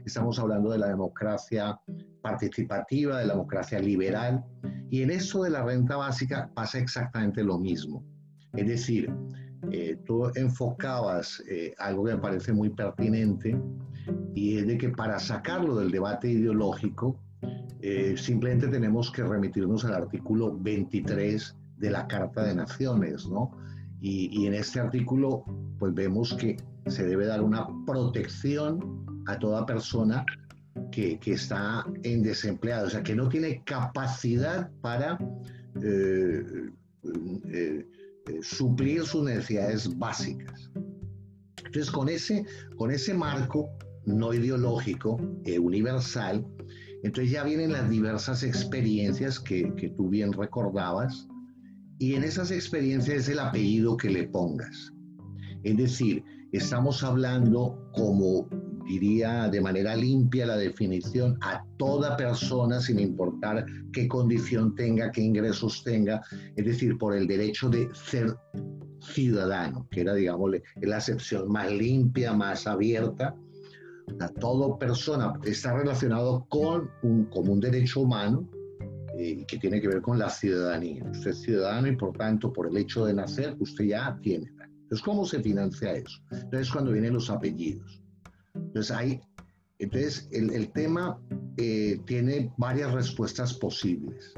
Estamos 0.06 0.38
hablando 0.40 0.72
de 0.72 0.80
la 0.80 0.90
democracia 0.90 1.80
participativa, 2.22 3.20
de 3.20 3.28
la 3.28 3.34
democracia 3.34 3.80
liberal. 3.80 4.44
Y 4.90 5.04
en 5.04 5.12
eso 5.12 5.44
de 5.44 5.52
la 5.52 5.64
renta 5.64 5.96
básica 5.96 6.52
pasa 6.54 6.78
exactamente 6.78 7.42
lo 7.42 7.58
mismo. 7.58 8.04
Es 8.52 8.68
decir, 8.68 9.10
eh, 9.72 9.98
tú 10.06 10.30
enfocabas 10.36 11.42
eh, 11.50 11.74
algo 11.78 12.04
que 12.04 12.16
me 12.16 12.20
parece 12.20 12.52
muy 12.52 12.72
pertinente 12.72 13.58
y 14.36 14.58
es 14.58 14.68
de 14.68 14.78
que 14.78 14.90
para 14.90 15.18
sacarlo 15.18 15.78
del 15.78 15.92
debate 15.92 16.30
ideológico, 16.30 17.18
eh, 17.82 18.16
simplemente 18.18 18.68
tenemos 18.68 19.12
que 19.12 19.24
remitirnos 19.24 19.86
al 19.86 19.94
artículo 19.94 20.58
23 20.60 21.56
de 21.78 21.90
la 21.90 22.08
Carta 22.08 22.44
de 22.44 22.56
Naciones, 22.56 23.28
¿no? 23.28 23.52
Y, 24.04 24.48
en 24.48 24.56
este 24.56 24.80
artículo, 24.80 25.44
pues 25.78 25.94
vemos 25.94 26.34
que 26.34 26.58
se 26.88 27.06
debe 27.06 27.28
dar 27.28 27.42
una 27.42 27.68
protección 27.86 29.24
a 29.28 29.38
toda 29.38 29.66
persona 29.68 30.26
que, 30.92 31.20
está 31.24 31.86
en 32.02 32.24
desempleado, 32.24 32.88
o 32.88 32.90
sea, 32.90 33.04
que 33.04 33.16
no 33.16 33.30
tiene 33.30 33.64
capacidad 33.64 34.72
para 34.82 35.20
eh, 35.84 36.44
eh, 37.54 37.86
suplir 38.42 39.04
sus 39.04 39.24
necesidades 39.24 39.96
básicas. 40.00 40.72
Entonces, 41.58 41.92
con 41.92 42.10
ese, 42.10 42.44
con 42.78 42.90
ese 42.90 43.14
marco 43.14 43.70
no 44.06 44.34
ideológico, 44.34 45.20
universal, 45.60 46.44
entonces 47.04 47.32
ya 47.32 47.44
vienen 47.44 47.72
las 47.72 47.90
diversas 47.90 48.44
experiencias 48.44 49.40
que, 49.40 49.94
tú 49.98 50.10
bien 50.10 50.32
recordabas 50.34 51.28
y 52.00 52.16
en 52.16 52.24
esas 52.24 52.52
experiencias 52.52 53.18
es 53.18 53.30
el 53.30 53.40
apellido 53.40 53.98
que 53.98 54.10
le 54.10 54.28
pongas. 54.28 54.92
Es 55.64 55.78
decir, 55.78 56.24
estamos 56.52 57.04
hablando 57.04 57.78
como 57.94 58.48
diría 58.86 59.48
de 59.50 59.62
manera 59.62 59.96
limpia 59.96 60.46
la 60.46 60.58
definición 60.58 61.38
a 61.42 61.64
toda 61.78 62.18
persona 62.18 62.80
sin 62.80 63.00
importar 63.00 63.66
qué 63.94 64.08
condición 64.08 64.76
tenga, 64.76 65.12
qué 65.12 65.22
ingresos 65.22 65.84
tenga, 65.84 66.22
es 66.56 66.66
decir, 66.66 66.98
por 66.98 67.16
el 67.16 67.28
derecho 67.28 67.70
de 67.70 67.90
ser 67.94 68.36
ciudadano, 69.00 69.88
que 69.92 70.02
era, 70.02 70.14
digamos, 70.14 70.52
la 70.82 70.98
acepción 70.98 71.52
más 71.52 71.72
limpia, 71.72 72.34
más 72.34 72.68
abierta, 72.68 73.36
todo 74.40 74.78
persona 74.78 75.34
está 75.44 75.74
relacionado 75.74 76.46
con 76.50 76.90
un, 77.04 77.26
como 77.26 77.54
un 77.54 77.60
derecho 77.60 78.02
humano 78.02 78.50
eh, 79.18 79.46
que 79.48 79.58
tiene 79.58 79.82
que 79.82 79.88
ver 79.88 80.02
con 80.02 80.18
la 80.18 80.30
ciudadanía. 80.30 81.04
Usted 81.12 81.32
es 81.32 81.42
ciudadano 81.42 81.88
y 81.88 81.96
por 81.96 82.18
tanto, 82.18 82.52
por 82.52 82.68
el 82.68 82.78
hecho 82.78 83.06
de 83.06 83.14
nacer, 83.14 83.56
usted 83.60 83.86
ya 83.86 84.18
tiene. 84.22 84.52
Entonces, 84.84 85.02
¿cómo 85.04 85.26
se 85.26 85.42
financia 85.42 85.94
eso? 85.94 86.20
Entonces, 86.32 86.72
cuando 86.72 86.92
vienen 86.92 87.14
los 87.14 87.30
apellidos. 87.30 88.02
Entonces, 88.56 88.92
hay, 88.96 89.22
entonces 89.80 90.28
el, 90.32 90.52
el 90.52 90.72
tema 90.72 91.20
eh, 91.58 92.00
tiene 92.06 92.52
varias 92.58 92.92
respuestas 92.94 93.54
posibles. 93.54 94.34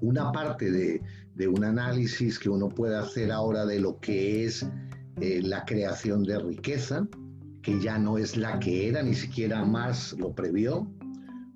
Una 0.00 0.30
parte 0.32 0.70
de, 0.70 1.00
de, 1.34 1.48
un 1.48 1.64
análisis 1.64 2.38
que 2.38 2.48
uno 2.48 2.68
puede 2.68 2.96
hacer 2.96 3.32
ahora 3.32 3.64
de 3.64 3.80
lo 3.80 3.98
que 4.00 4.44
es 4.44 4.66
eh, 5.20 5.40
la 5.42 5.64
creación 5.64 6.24
de 6.24 6.38
riqueza, 6.38 7.08
que 7.64 7.80
ya 7.80 7.98
no 7.98 8.18
es 8.18 8.36
la 8.36 8.60
que 8.60 8.88
era, 8.88 9.02
ni 9.02 9.14
siquiera 9.14 9.64
más 9.64 10.12
lo 10.18 10.34
previó, 10.34 10.86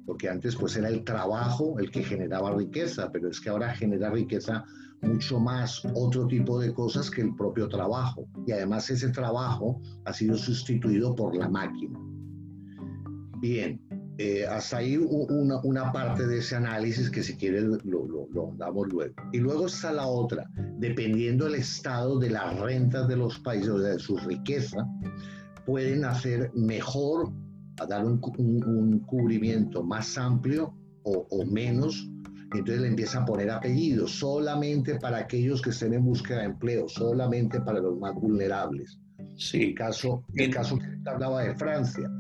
porque 0.06 0.30
antes 0.30 0.56
pues 0.56 0.74
era 0.74 0.88
el 0.88 1.04
trabajo 1.04 1.78
el 1.78 1.90
que 1.90 2.02
generaba 2.02 2.56
riqueza, 2.56 3.12
pero 3.12 3.28
es 3.28 3.38
que 3.40 3.50
ahora 3.50 3.74
genera 3.74 4.10
riqueza 4.10 4.64
mucho 5.02 5.38
más 5.38 5.82
otro 5.94 6.26
tipo 6.26 6.58
de 6.58 6.72
cosas 6.72 7.10
que 7.10 7.20
el 7.20 7.36
propio 7.36 7.68
trabajo. 7.68 8.26
Y 8.46 8.52
además 8.52 8.88
ese 8.88 9.10
trabajo 9.10 9.80
ha 10.06 10.12
sido 10.14 10.36
sustituido 10.38 11.14
por 11.14 11.36
la 11.36 11.48
máquina. 11.48 12.00
Bien, 13.40 13.78
eh, 14.16 14.46
hasta 14.46 14.78
ahí 14.78 14.96
una, 14.96 15.60
una, 15.62 15.92
parte 15.92 16.26
de 16.26 16.38
ese 16.38 16.56
análisis 16.56 17.10
que 17.10 17.22
si 17.22 17.36
quieres 17.36 17.64
lo, 17.64 17.78
lo, 17.84 18.26
lo, 18.32 18.54
damos 18.56 18.88
luego. 18.88 19.14
Y 19.32 19.38
luego 19.38 19.66
está 19.66 19.92
la 19.92 20.06
otra, 20.06 20.50
dependiendo 20.78 21.44
del 21.44 21.56
estado 21.56 22.18
de 22.18 22.30
las 22.30 22.58
rentas 22.58 23.06
de 23.06 23.16
los 23.16 23.38
países, 23.40 23.68
o 23.68 23.78
de 23.78 23.98
su 23.98 24.16
riqueza, 24.16 24.84
pueden 25.68 26.06
hacer 26.06 26.50
mejor, 26.54 27.30
a 27.78 27.84
dar 27.84 28.02
un, 28.06 28.18
cubrimiento 29.06 29.84
más 29.84 30.16
amplio 30.16 30.74
o, 31.02 31.44
menos. 31.44 32.08
Entonces 32.54 32.80
le 32.80 32.88
empieza 32.88 33.20
a 33.20 33.26
poner 33.26 33.50
apellidos 33.50 34.12
solamente 34.12 34.98
para 34.98 35.18
aquellos 35.18 35.60
que 35.60 35.68
estén 35.68 35.92
en 35.92 36.06
búsqueda 36.06 36.38
de 36.38 36.46
empleo, 36.46 36.88
solamente 36.88 37.60
para 37.60 37.80
los 37.80 37.98
más 37.98 38.14
vulnerables. 38.14 38.98
Sí. 39.36 39.62
El 39.62 39.74
caso, 39.74 40.24
el 40.36 40.50
caso 40.50 40.78
que 40.78 40.86
hablaba 41.10 41.42
de 41.42 41.54
Francia. 41.56 42.10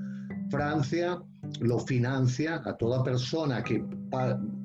Francia 0.50 1.18
lo 1.60 1.78
financia 1.78 2.60
a 2.66 2.76
toda 2.76 3.02
persona 3.02 3.64
que 3.64 3.82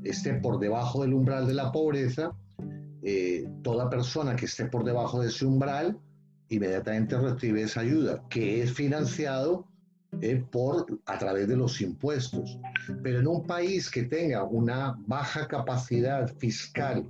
esté 0.04 0.34
por 0.42 0.60
debajo 0.60 1.04
del 1.04 1.14
umbral 1.14 1.48
de 1.48 1.54
la 1.54 1.72
pobreza, 1.72 2.36
eh, 3.02 3.46
toda 3.64 3.90
persona 3.90 4.36
que 4.36 4.46
esté 4.46 4.66
por 4.66 4.84
debajo 4.84 5.22
de 5.22 5.30
ese 5.30 5.46
umbral 5.46 5.98
inmediatamente 6.56 7.18
recibe 7.18 7.64
esa 7.64 7.82
ayuda, 7.82 8.24
que 8.30 8.62
es 8.62 8.74
financiado 8.74 9.68
eh, 10.22 10.44
por, 10.52 10.86
a 11.06 11.18
través 11.18 11.48
de 11.48 11.56
los 11.56 11.82
impuestos. 11.82 12.60
Pero 13.02 13.20
en 13.20 13.28
un 13.28 13.44
país 13.46 13.90
que 13.90 14.04
tenga 14.04 14.44
una 14.44 14.96
baja 15.08 15.48
capacidad 15.48 16.34
fiscal, 16.38 17.06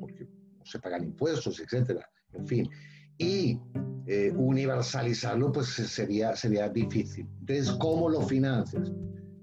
porque 0.00 0.24
no 0.58 0.64
se 0.64 0.78
pagan 0.78 1.04
impuestos, 1.04 1.60
etcétera, 1.60 2.08
en 2.32 2.46
fin, 2.46 2.70
y 3.18 3.58
eh, 4.06 4.32
universalizarlo, 4.36 5.52
pues 5.52 5.68
sería, 5.68 6.34
sería 6.34 6.68
difícil. 6.68 7.28
Entonces, 7.40 7.70
¿cómo 7.72 8.08
lo 8.08 8.22
financias? 8.22 8.92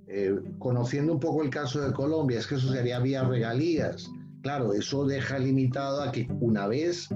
Eh, 0.08 0.36
conociendo 0.58 1.14
un 1.14 1.20
poco 1.20 1.44
el 1.44 1.50
caso 1.50 1.82
de 1.82 1.94
Colombia, 1.94 2.40
es 2.40 2.48
que 2.48 2.56
eso 2.56 2.72
sería 2.72 3.00
vía 3.00 3.24
regalías. 3.24 4.10
Claro, 4.42 4.74
eso 4.74 5.06
deja 5.06 5.38
limitado 5.38 6.02
a 6.02 6.12
que 6.12 6.28
una 6.40 6.68
vez 6.68 7.10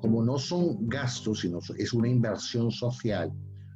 como 0.00 0.22
no 0.24 0.38
son 0.38 0.88
gastos, 0.88 1.40
sino 1.40 1.60
es 1.76 1.92
una 1.92 2.08
inversión 2.08 2.70
social, 2.70 3.32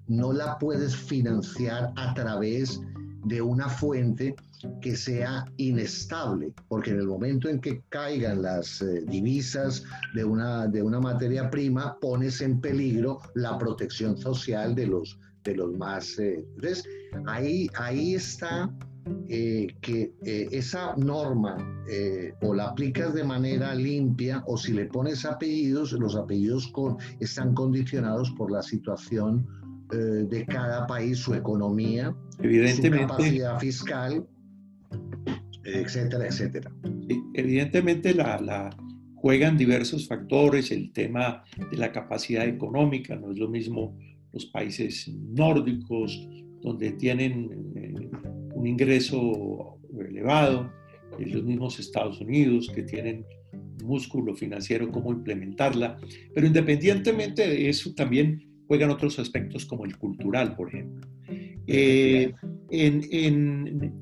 no 0.08 0.32
la 0.32 0.58
puedes 0.58 0.94
financiar 0.94 1.92
a 1.96 2.14
través 2.14 2.80
de 3.24 3.40
una 3.40 3.68
fuente 3.68 4.34
que 4.80 4.96
sea 4.96 5.44
inestable, 5.56 6.52
porque 6.68 6.90
en 6.90 6.98
el 6.98 7.06
momento 7.06 7.48
en 7.48 7.60
que 7.60 7.82
caigan 7.88 8.42
las 8.42 8.82
eh, 8.82 9.02
divisas 9.06 9.84
de 10.14 10.24
una, 10.24 10.66
de 10.66 10.82
una 10.82 11.00
materia 11.00 11.50
prima, 11.50 11.98
pones 12.00 12.40
en 12.40 12.60
peligro 12.60 13.20
la 13.34 13.58
protección 13.58 14.16
social 14.16 14.74
de 14.74 14.86
los, 14.86 15.18
de 15.44 15.56
los 15.56 15.76
más... 15.76 16.18
Eh, 16.18 16.44
entonces, 16.56 16.84
ahí, 17.26 17.68
ahí 17.74 18.14
está 18.14 18.72
eh, 19.28 19.66
que 19.80 20.12
eh, 20.25 20.49
esa 20.52 20.94
norma 20.97 21.56
eh, 21.88 22.35
o 22.42 22.54
la 22.54 22.68
aplicas 22.68 23.14
de 23.14 23.25
manera 23.25 23.75
limpia 23.75 24.42
o 24.47 24.56
si 24.56 24.73
le 24.73 24.87
pones 24.87 25.25
apellidos, 25.25 25.92
los 25.92 26.14
apellidos 26.14 26.68
con, 26.68 26.99
están 27.21 27.54
condicionados 27.54 28.30
por 28.32 28.50
la 28.50 28.62
situación 28.62 29.47
de 29.92 30.47
cada 30.47 30.87
país, 30.87 31.18
su 31.18 31.35
economía, 31.35 32.16
Evidentemente, 32.38 33.02
su 33.02 33.09
capacidad 33.09 33.59
fiscal, 33.59 34.26
etcétera, 35.64 36.28
etcétera. 36.28 36.73
evidentemente 37.35 38.14
la, 38.14 38.75
juegan 39.16 39.59
diversos 39.59 40.09
factores, 40.09 40.71
el 40.71 40.92
tema 40.92 41.44
de 41.71 41.76
la 41.76 41.92
capacidad 41.92 42.47
económica, 42.47 43.16
no 43.16 43.32
es 43.32 43.38
lo 43.38 43.49
mismo 43.49 43.94
los 44.32 44.47
países 44.47 45.09
nórdicos, 45.09 46.26
donde 46.62 46.92
tienen 46.92 47.73
eh, 47.76 47.91
un 48.62 48.69
ingreso 48.69 49.76
elevado, 50.09 50.71
los 51.19 51.42
mismos 51.42 51.81
Estados 51.81 52.21
Unidos, 52.21 52.71
que 52.73 52.85
tienen 52.85 53.26
músculo 53.83 54.37
financiero, 54.37 54.90
cómo 54.90 55.11
implementarla, 55.11 55.99
pero 56.33 56.47
independientemente 56.47 57.49
de 57.49 57.69
eso 57.69 57.92
también 57.95 58.40
juegan 58.69 58.90
otros 58.90 59.19
aspectos 59.19 59.66
como 59.66 59.85
el 59.85 59.99
cultural, 59.99 60.54
por 60.54 60.69
ejemplo. 60.69 61.09
Eh, 61.66 62.33
en, 62.71 63.92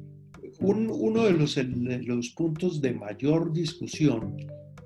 uno 0.60 1.24
de 1.24 1.32
los, 1.32 1.56
los, 1.56 2.30
puntos 2.30 2.82
de 2.82 2.92
mayor 2.92 3.54
discusión 3.54 4.36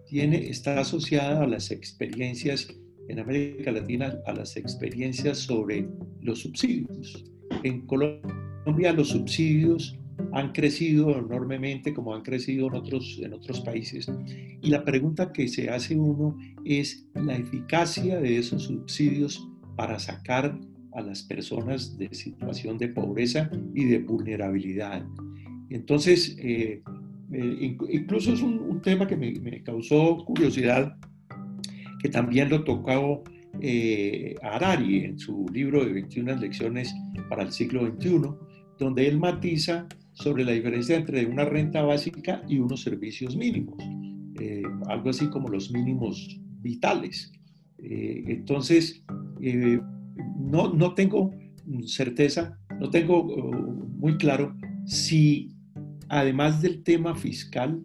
tiene, 0.07 0.49
está 0.49 0.79
asociado 0.79 1.43
a 1.43 1.49
las 1.49 1.73
experiencias 1.73 2.69
en 3.09 3.19
América 3.19 3.73
Latina, 3.73 4.17
a 4.27 4.35
las 4.35 4.57
experiencias 4.57 5.39
sobre 5.39 5.89
los 6.21 6.43
subsidios. 6.43 7.25
En 7.65 7.87
Colombia 7.87 8.44
los 8.67 9.09
subsidios 9.09 9.99
han 10.33 10.53
crecido 10.53 11.19
enormemente 11.19 11.93
como 11.93 12.15
han 12.15 12.23
crecido 12.23 12.69
en 12.69 12.75
otros, 12.75 13.21
en 13.23 13.33
otros 13.33 13.61
países. 13.61 14.11
Y 14.63 14.71
la 14.71 14.85
pregunta 14.85 15.33
que 15.33 15.49
se 15.49 15.71
hace 15.71 15.97
uno 15.97 16.37
es 16.65 17.07
la 17.15 17.37
eficacia 17.37 18.21
de 18.21 18.39
esos 18.39 18.65
subsidios 18.65 19.49
para 19.77 19.99
sacar 19.99 20.59
a 20.93 21.01
las 21.01 21.23
personas 21.23 21.99
de 21.99 22.13
situación 22.15 22.79
de 22.79 22.89
pobreza 22.89 23.51
y 23.75 23.85
de 23.85 23.99
vulnerabilidad. 23.99 25.05
Entonces, 25.71 26.37
eh, 26.39 26.83
eh, 27.33 27.77
incluso 27.91 28.33
es 28.33 28.43
un, 28.43 28.81
tema 28.83 29.07
que 29.07 29.17
me, 29.17 29.63
causó 29.63 30.25
curiosidad, 30.25 30.97
que 32.01 32.09
también 32.09 32.51
lo 32.51 32.65
tocó 32.65 33.25
eh, 33.61 34.37
Harari 34.43 35.05
en 35.05 35.19
su 35.19 35.47
libro 35.53 35.85
de 35.85 35.93
21 35.93 36.37
lecciones 36.37 36.95
para 37.29 37.43
el 37.43 37.53
siglo 37.53 37.87
XXI, 37.87 38.21
donde 38.79 39.09
él 39.09 39.19
matiza 39.19 39.87
sobre 40.13 40.45
la 40.45 40.53
diferencia 40.53 40.97
entre 40.97 41.27
una 41.27 41.45
renta 41.45 41.83
básica 41.83 42.43
y 42.49 42.59
unos 42.59 42.83
servicios 42.83 43.37
mínimos, 43.37 43.77
eh, 44.41 44.63
algo 44.89 45.11
así 45.11 45.29
como 45.29 45.49
los 45.49 45.71
mínimos 45.73 46.41
vitales. 46.61 47.33
entonces, 47.79 49.05
no, 50.39 50.73
no 50.73 50.95
tengo 50.95 51.31
certeza, 51.85 52.59
no 52.81 52.89
tengo 52.91 53.25
muy 53.25 54.17
claro 54.17 54.57
si 54.87 55.55
además 56.09 56.63
del 56.63 56.83
tema 56.83 57.15
fiscal, 57.15 57.83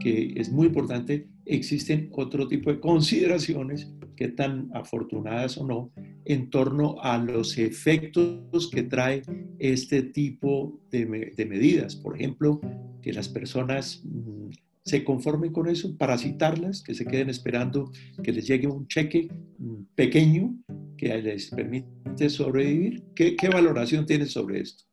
que 0.00 0.34
es 0.36 0.50
muy 0.50 0.66
importante, 0.66 1.28
existen 1.44 2.10
otro 2.12 2.48
tipo 2.48 2.70
de 2.70 2.80
consideraciones, 2.80 3.92
que 4.16 4.28
tan 4.28 4.70
afortunadas 4.72 5.58
o 5.58 5.66
no, 5.66 5.92
en 6.26 6.50
torno 6.50 6.96
a 7.02 7.18
los 7.18 7.56
efectos 7.56 8.70
que 8.72 8.82
trae 8.82 9.22
este 9.58 10.02
tipo 10.02 10.80
de, 10.90 11.32
de 11.36 11.46
medidas. 11.46 11.96
Por 11.96 12.16
ejemplo, 12.16 12.60
que 13.00 13.12
las 13.12 13.28
personas 13.28 14.02
mm, 14.04 14.50
se 14.84 15.04
conformen 15.04 15.52
con 15.52 15.68
eso, 15.68 15.96
parasitarlas, 15.96 16.82
que 16.82 16.94
se 16.94 17.04
queden 17.04 17.30
esperando 17.30 17.90
que 18.22 18.32
les 18.32 18.46
llegue 18.46 18.66
un 18.66 18.86
cheque 18.86 19.28
mm, 19.58 19.82
pequeño 19.94 20.56
que 20.96 21.16
les 21.22 21.50
permite 21.50 22.28
sobrevivir. 22.28 23.04
¿Qué, 23.14 23.36
qué 23.36 23.48
valoración 23.48 24.06
tienes 24.06 24.32
sobre 24.32 24.60
esto? 24.60 24.84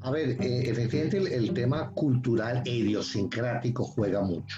A 0.00 0.10
ver, 0.10 0.30
eh, 0.40 0.70
efectivamente 0.70 1.34
el, 1.34 1.52
tema 1.52 1.90
cultural 1.92 2.62
e 2.64 2.76
idiosincrático 2.76 3.84
juega 3.84 4.22
mucho. 4.22 4.56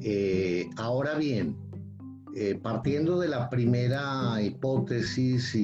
Eh, 0.00 0.66
ahora 0.76 1.16
bien, 1.18 1.56
eh, 2.36 2.58
partiendo 2.62 3.18
de 3.20 3.28
la 3.28 3.48
primera 3.48 4.40
hipótesis 4.40 5.56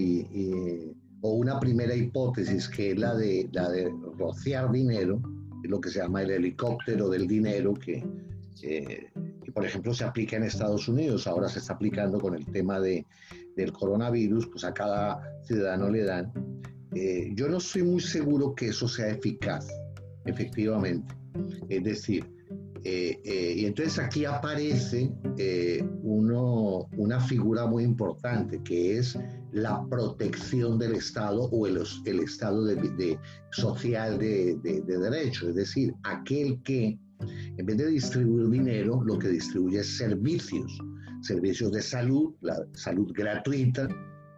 o 1.21 1.33
una 1.33 1.59
primera 1.61 1.95
hipótesis 1.95 2.69
que 2.69 2.93
es 2.93 2.99
la 2.99 3.15
de, 3.15 3.49
la 3.53 3.69
de 3.71 3.91
rociar 4.19 4.71
dinero, 4.71 5.21
lo 5.63 5.81
que 5.81 5.91
se 5.91 6.01
llama 6.01 6.23
el 6.23 6.31
helicóptero 6.31 7.09
del 7.09 7.27
dinero, 7.27 7.75
que, 7.75 8.05
por 9.55 9.65
ejemplo 9.65 9.95
se 9.95 10.05
aplica 10.05 10.37
en 10.37 10.43
Estados 10.43 10.89
Unidos, 10.89 11.27
ahora 11.27 11.49
se 11.49 11.61
está 11.61 11.75
aplicando 11.75 12.19
con 12.21 12.35
el 12.35 12.45
tema 12.47 12.81
de, 12.81 13.07
del 13.57 13.73
coronavirus, 13.73 14.47
pues 14.49 14.65
a 14.65 14.75
cada 14.75 15.23
ciudadano 15.45 15.89
le 15.89 16.05
dan 16.05 16.33
eh, 16.95 17.33
yo 17.35 17.49
no 17.49 17.59
estoy 17.59 17.83
muy 17.83 18.01
seguro 18.01 18.55
que 18.55 18.69
eso 18.69 18.87
sea 18.87 19.09
eficaz, 19.09 19.67
efectivamente. 20.27 21.15
Es 21.69 21.83
decir, 21.83 22.25
eh, 22.85 23.19
eh, 23.25 23.55
y 23.57 23.67
entonces 23.67 23.99
aquí 23.99 24.25
aparece 24.25 25.11
uno, 26.03 26.87
una 26.97 27.21
figura 27.21 27.67
muy 27.67 27.83
importante 27.83 28.63
que 28.63 28.99
es 28.99 29.19
la 29.53 29.87
protección 29.89 30.79
del 30.79 30.95
Estado 30.95 31.45
o 31.45 31.67
el, 31.67 31.83
el 32.05 32.21
Estado 32.21 32.65
de, 32.65 33.19
social 33.53 34.19
de, 34.19 34.57
de, 34.63 34.83
derecho, 34.83 35.49
es 35.49 35.55
decir, 35.55 35.95
aquel 36.03 36.61
que 36.63 36.99
en 37.57 37.67
vez 37.67 37.79
de 37.79 37.87
distribuir 37.87 38.49
dinero, 38.51 39.03
lo 39.05 39.19
que 39.19 39.29
distribuye 39.29 39.79
es 39.79 39.97
servicios, 39.97 40.79
servicios 41.23 41.73
de 41.73 41.81
salud, 41.81 42.35
la 42.41 42.57
salud 42.73 43.11
gratuita, 43.15 43.89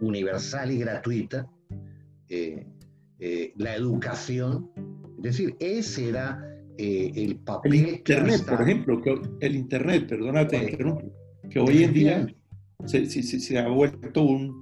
universal 0.00 0.70
y 0.70 0.78
gratuita, 0.78 1.48
eh, 2.28 2.66
eh, 3.18 3.52
la 3.56 3.74
educación. 3.74 4.70
Es 5.18 5.22
decir, 5.22 5.56
ese 5.60 6.10
era 6.10 6.55
eh, 6.78 7.12
el 7.14 7.36
papel. 7.36 7.72
El 7.74 7.88
Internet, 7.88 8.44
por 8.46 8.62
ejemplo, 8.62 9.02
que, 9.02 9.18
el 9.40 9.56
Internet, 9.56 10.06
perdónate, 10.08 10.76
que 11.50 11.58
hoy 11.58 11.84
en 11.84 11.92
día 11.92 12.26
se, 12.84 13.06
se, 13.06 13.58
ha 13.58 13.68
vuelto 13.68 14.22
un. 14.22 14.60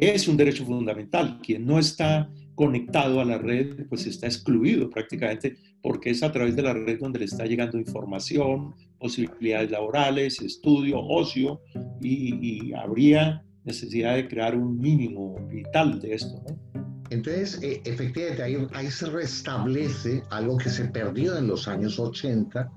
es 0.00 0.28
un 0.28 0.36
derecho 0.36 0.64
fundamental. 0.64 1.40
Quien 1.42 1.66
no 1.66 1.78
está 1.78 2.30
conectado 2.54 3.20
a 3.20 3.24
la 3.24 3.38
red, 3.38 3.86
pues 3.88 4.06
está 4.06 4.26
excluido 4.26 4.88
prácticamente, 4.90 5.56
porque 5.82 6.10
es 6.10 6.22
a 6.22 6.32
través 6.32 6.56
de 6.56 6.62
la 6.62 6.72
red 6.72 6.98
donde 6.98 7.18
le 7.20 7.24
está 7.24 7.46
llegando 7.46 7.78
información, 7.78 8.74
posibilidades 8.98 9.70
laborales, 9.70 10.40
estudio, 10.40 11.00
ocio, 11.00 11.60
y, 12.00 12.68
y 12.68 12.72
habría 12.72 13.44
necesidad 13.64 14.14
de 14.16 14.28
crear 14.28 14.56
un 14.56 14.78
mínimo 14.78 15.34
vital 15.48 16.00
de 16.00 16.14
esto. 16.14 16.42
¿no? 16.48 16.93
Entonces, 17.10 17.58
eh, 17.62 17.82
efectivamente, 17.84 18.42
ahí, 18.72 18.90
se 18.90 19.06
restablece 19.06 20.22
algo 20.30 20.56
que 20.56 20.70
se 20.70 20.86
perdió 20.86 21.36
en 21.36 21.46
los 21.46 21.68
años 21.68 21.98
80, 21.98 22.70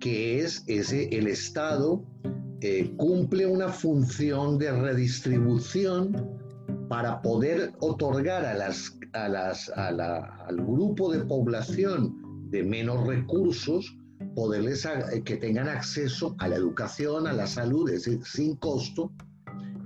que 0.00 0.40
es 0.40 0.62
ese, 0.66 1.08
el 1.16 1.28
Estado 1.28 2.04
eh, 2.60 2.92
cumple 2.96 3.46
una 3.46 3.68
función 3.68 4.58
de 4.58 4.70
redistribución 4.70 6.38
para 6.88 7.22
poder 7.22 7.72
otorgar 7.80 8.44
a 8.44 8.54
las, 8.54 8.96
a 9.14 9.28
las, 9.28 9.70
al 9.70 10.56
grupo 10.56 11.10
de 11.10 11.24
población 11.24 12.50
de 12.50 12.62
menos 12.62 13.06
recursos, 13.06 13.96
poderles 14.34 14.84
eh, 14.84 15.22
que 15.24 15.36
tengan 15.36 15.68
acceso 15.68 16.36
a 16.38 16.48
la 16.48 16.56
educación, 16.56 17.26
a 17.26 17.32
la 17.32 17.46
salud, 17.46 17.88
es 17.88 18.04
decir, 18.04 18.24
sin 18.24 18.56
costo. 18.56 19.10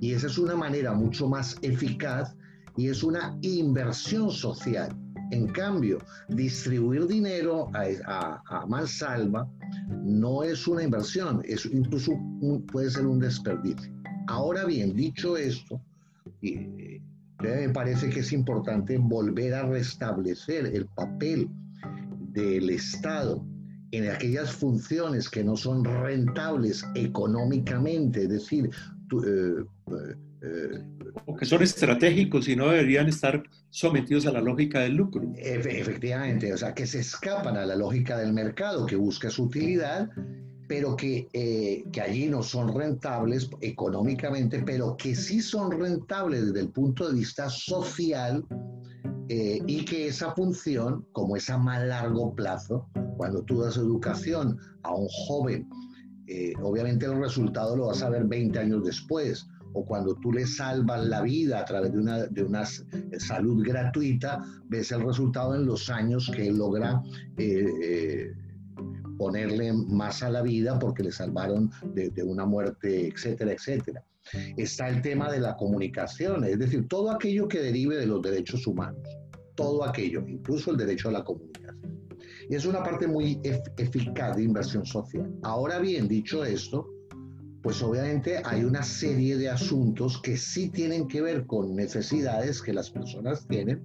Y 0.00 0.12
esa 0.12 0.26
es 0.26 0.38
una 0.38 0.56
manera 0.56 0.92
mucho 0.92 1.28
más 1.28 1.56
eficaz 1.62 2.36
y 2.78 2.88
es 2.88 3.02
una 3.02 3.36
inversión 3.42 4.30
social. 4.30 4.96
En 5.32 5.48
cambio, 5.48 5.98
distribuir 6.28 7.06
dinero 7.06 7.70
a, 7.74 8.40
a, 8.46 8.66
mansalva 8.66 9.46
no 10.02 10.44
es 10.44 10.66
una 10.66 10.84
inversión, 10.84 11.42
es 11.44 11.66
incluso 11.66 12.12
puede 12.72 12.88
ser 12.88 13.06
un 13.06 13.18
desperdicio. 13.18 13.92
Ahora 14.28 14.64
bien, 14.64 14.94
dicho 14.94 15.36
esto, 15.36 15.82
eh, 16.40 17.02
me 17.42 17.68
parece 17.70 18.08
que 18.10 18.20
es 18.20 18.32
importante 18.32 18.96
volver 18.96 19.54
a 19.54 19.66
restablecer 19.66 20.66
el 20.66 20.86
papel 20.86 21.50
del 22.32 22.70
Estado 22.70 23.44
en 23.90 24.08
aquellas 24.08 24.52
funciones 24.52 25.28
que 25.28 25.42
no 25.42 25.56
son 25.56 25.84
rentables 25.84 26.84
económicamente, 26.94 28.22
es 28.22 28.28
decir, 28.28 28.70
eh, 29.26 29.64
eh, 30.42 30.84
que 31.38 31.46
son 31.46 31.62
estratégicos 31.62 32.48
y 32.48 32.56
no 32.56 32.68
deberían 32.68 33.08
estar 33.08 33.42
sometidos 33.70 34.26
a 34.26 34.32
la 34.32 34.40
lógica 34.40 34.80
del 34.80 34.94
lucro. 34.94 35.32
Efectivamente, 35.36 36.52
o 36.52 36.56
sea, 36.56 36.74
que 36.74 36.86
se 36.86 37.00
escapan 37.00 37.56
a 37.56 37.64
la 37.64 37.76
lógica 37.76 38.18
del 38.18 38.32
mercado, 38.32 38.86
que 38.86 38.96
busca 38.96 39.30
su 39.30 39.44
utilidad, 39.44 40.10
pero 40.66 40.96
que, 40.96 41.28
eh, 41.32 41.84
que 41.92 42.00
allí 42.00 42.26
no 42.26 42.42
son 42.42 42.74
rentables 42.74 43.48
económicamente, 43.60 44.62
pero 44.64 44.96
que 44.96 45.14
sí 45.14 45.40
son 45.40 45.70
rentables 45.70 46.46
desde 46.46 46.60
el 46.60 46.68
punto 46.70 47.08
de 47.08 47.14
vista 47.14 47.48
social 47.48 48.44
eh, 49.28 49.60
y 49.66 49.84
que 49.84 50.08
esa 50.08 50.32
función, 50.32 51.06
como 51.12 51.36
es 51.36 51.48
más 51.50 51.86
largo 51.86 52.34
plazo, 52.34 52.88
cuando 53.16 53.42
tú 53.42 53.62
das 53.62 53.76
educación 53.76 54.58
a 54.82 54.94
un 54.94 55.06
joven, 55.08 55.68
eh, 56.26 56.52
obviamente 56.62 57.06
el 57.06 57.18
resultado 57.18 57.76
lo 57.76 57.86
vas 57.86 58.02
a 58.02 58.10
ver 58.10 58.24
20 58.24 58.58
años 58.58 58.84
después, 58.84 59.46
o 59.72 59.84
cuando 59.84 60.14
tú 60.14 60.32
le 60.32 60.46
salvas 60.46 61.06
la 61.06 61.22
vida 61.22 61.60
a 61.60 61.64
través 61.64 61.92
de 61.92 61.98
una, 61.98 62.26
de 62.26 62.42
una 62.42 62.64
salud 62.64 63.64
gratuita, 63.64 64.44
ves 64.68 64.92
el 64.92 65.02
resultado 65.02 65.54
en 65.54 65.66
los 65.66 65.90
años 65.90 66.30
que 66.34 66.50
logra 66.50 67.02
eh, 67.36 67.64
eh, 67.82 68.32
ponerle 69.16 69.72
más 69.72 70.22
a 70.22 70.30
la 70.30 70.42
vida 70.42 70.78
porque 70.78 71.02
le 71.02 71.12
salvaron 71.12 71.70
de, 71.94 72.10
de 72.10 72.22
una 72.22 72.46
muerte, 72.46 73.08
etcétera, 73.08 73.52
etcétera. 73.52 74.02
Está 74.56 74.88
el 74.88 75.00
tema 75.02 75.30
de 75.30 75.40
la 75.40 75.56
comunicación, 75.56 76.44
es 76.44 76.58
decir, 76.58 76.86
todo 76.88 77.10
aquello 77.10 77.48
que 77.48 77.60
derive 77.60 77.96
de 77.96 78.06
los 78.06 78.20
derechos 78.22 78.66
humanos, 78.66 79.02
todo 79.54 79.84
aquello, 79.84 80.22
incluso 80.28 80.70
el 80.70 80.76
derecho 80.76 81.08
a 81.08 81.12
la 81.12 81.24
comunicación. 81.24 81.58
Y 82.50 82.54
es 82.54 82.64
una 82.64 82.82
parte 82.82 83.06
muy 83.06 83.40
eficaz 83.76 84.36
de 84.36 84.44
inversión 84.44 84.84
social. 84.86 85.30
Ahora 85.42 85.78
bien, 85.78 86.08
dicho 86.08 86.44
esto, 86.44 86.86
pues 87.62 87.82
obviamente 87.82 88.40
hay 88.44 88.64
una 88.64 88.82
serie 88.82 89.36
de 89.36 89.50
asuntos 89.50 90.20
que 90.22 90.36
sí 90.36 90.70
tienen 90.70 91.08
que 91.08 91.20
ver 91.20 91.46
con 91.46 91.74
necesidades 91.74 92.62
que 92.62 92.72
las 92.72 92.90
personas 92.90 93.46
tienen, 93.48 93.82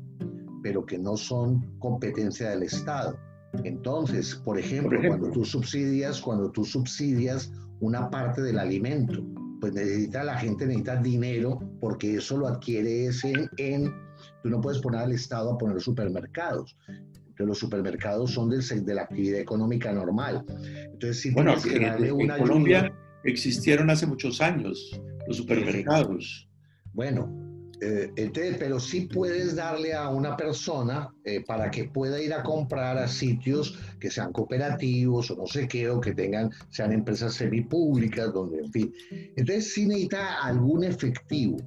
pero 0.62 0.86
que 0.86 0.98
no 0.98 1.18
son 1.18 1.78
competencia 1.80 2.52
del 2.52 2.64
Estado. 2.64 3.18
Entonces, 3.64 4.36
por 4.36 4.60
ejemplo, 4.60 5.00
cuando 5.08 5.32
tú 5.32 5.44
subsidias, 5.44 6.22
cuando 6.22 6.52
tú 6.52 6.64
subsidias 6.64 7.52
una 7.80 8.10
parte 8.10 8.42
del 8.42 8.60
alimento, 8.60 9.24
pues 9.60 9.74
necesita 9.74 10.24
la 10.24 10.38
gente 10.38 10.66
necesita 10.66 10.98
dinero 10.98 11.60
porque 11.80 12.16
eso 12.16 12.38
lo 12.38 12.48
adquiere 12.48 13.06
en, 13.06 13.50
en 13.58 13.94
tú 14.42 14.50
no 14.50 14.60
puedes 14.62 14.82
poner 14.82 15.02
al 15.02 15.12
Estado 15.14 15.54
a 15.54 15.58
poner 15.58 15.80
supermercados. 15.82 16.78
Entonces 16.88 17.48
los 17.48 17.58
supermercados 17.60 18.32
son 18.32 18.50
del, 18.50 18.62
de 18.86 18.94
la 18.94 19.04
actividad 19.04 19.40
económica 19.40 19.92
normal. 19.92 20.46
Entonces 20.92 21.22
si 21.22 21.32
bueno, 21.32 21.56
tienes 21.56 21.80
que 21.80 21.86
darle 21.86 22.12
una 22.12 22.38
Colombia 22.38 22.94
existieron 23.24 23.90
hace 23.90 24.06
muchos 24.06 24.42
años 24.42 25.00
los 25.28 25.38
supermercados. 25.38 26.50
Bueno, 26.94 27.44
eh, 27.82 28.12
entonces, 28.16 28.56
pero 28.58 28.80
sí 28.80 29.10
puedes 29.14 29.56
darle 29.56 29.94
a 29.94 30.08
una 30.08 30.38
persona 30.38 31.14
eh, 31.26 31.44
para 31.46 31.70
que 31.70 31.86
pueda 31.86 32.22
ir 32.22 32.34
a 32.34 32.42
comprar 32.42 32.98
a 32.98 33.08
sitios 33.08 33.78
que 34.00 34.10
sean 34.10 34.32
cooperativos 34.32 35.32
o 35.32 35.36
no 35.36 35.48
sé 35.48 35.68
qué, 35.68 35.90
o 35.90 36.00
que 36.00 36.14
tengan, 36.14 36.50
sean 36.70 36.94
empresas 36.94 37.34
semipúblicas, 37.34 38.32
donde, 38.34 38.60
en 38.60 38.72
fin. 38.72 38.94
Entonces 39.36 39.74
sí 39.74 39.86
necesita 39.86 40.44
algún 40.44 40.86
efectivo. 40.86 41.58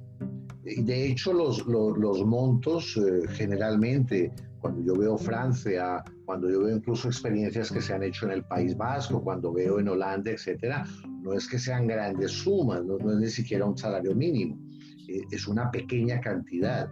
De 0.63 1.07
hecho, 1.07 1.33
los, 1.33 1.65
los, 1.67 1.97
los 1.97 2.25
montos 2.25 2.97
eh, 2.97 3.27
generalmente, 3.33 4.31
cuando 4.67 4.93
yo 4.93 4.99
veo 4.99 5.17
Francia, 5.17 6.03
cuando 6.25 6.49
yo 6.49 6.63
veo 6.63 6.75
incluso 6.75 7.07
experiencias 7.07 7.71
que 7.71 7.79
se 7.79 7.93
han 7.93 8.03
hecho 8.03 8.25
en 8.25 8.33
el 8.33 8.43
País 8.43 8.75
Vasco, 8.75 9.23
cuando 9.23 9.53
veo 9.53 9.79
en 9.79 9.87
Holanda, 9.87 10.29
etcétera, 10.29 10.85
no 11.21 11.31
es 11.31 11.47
que 11.47 11.57
sean 11.57 11.87
grandes 11.87 12.31
sumas, 12.31 12.83
no, 12.83 12.97
es 12.97 13.17
ni 13.17 13.29
siquiera 13.29 13.65
un 13.65 13.77
salario 13.77 14.13
mínimo, 14.13 14.59
eh, 15.07 15.21
es 15.31 15.47
una 15.47 15.71
pequeña 15.71 16.19
cantidad. 16.19 16.89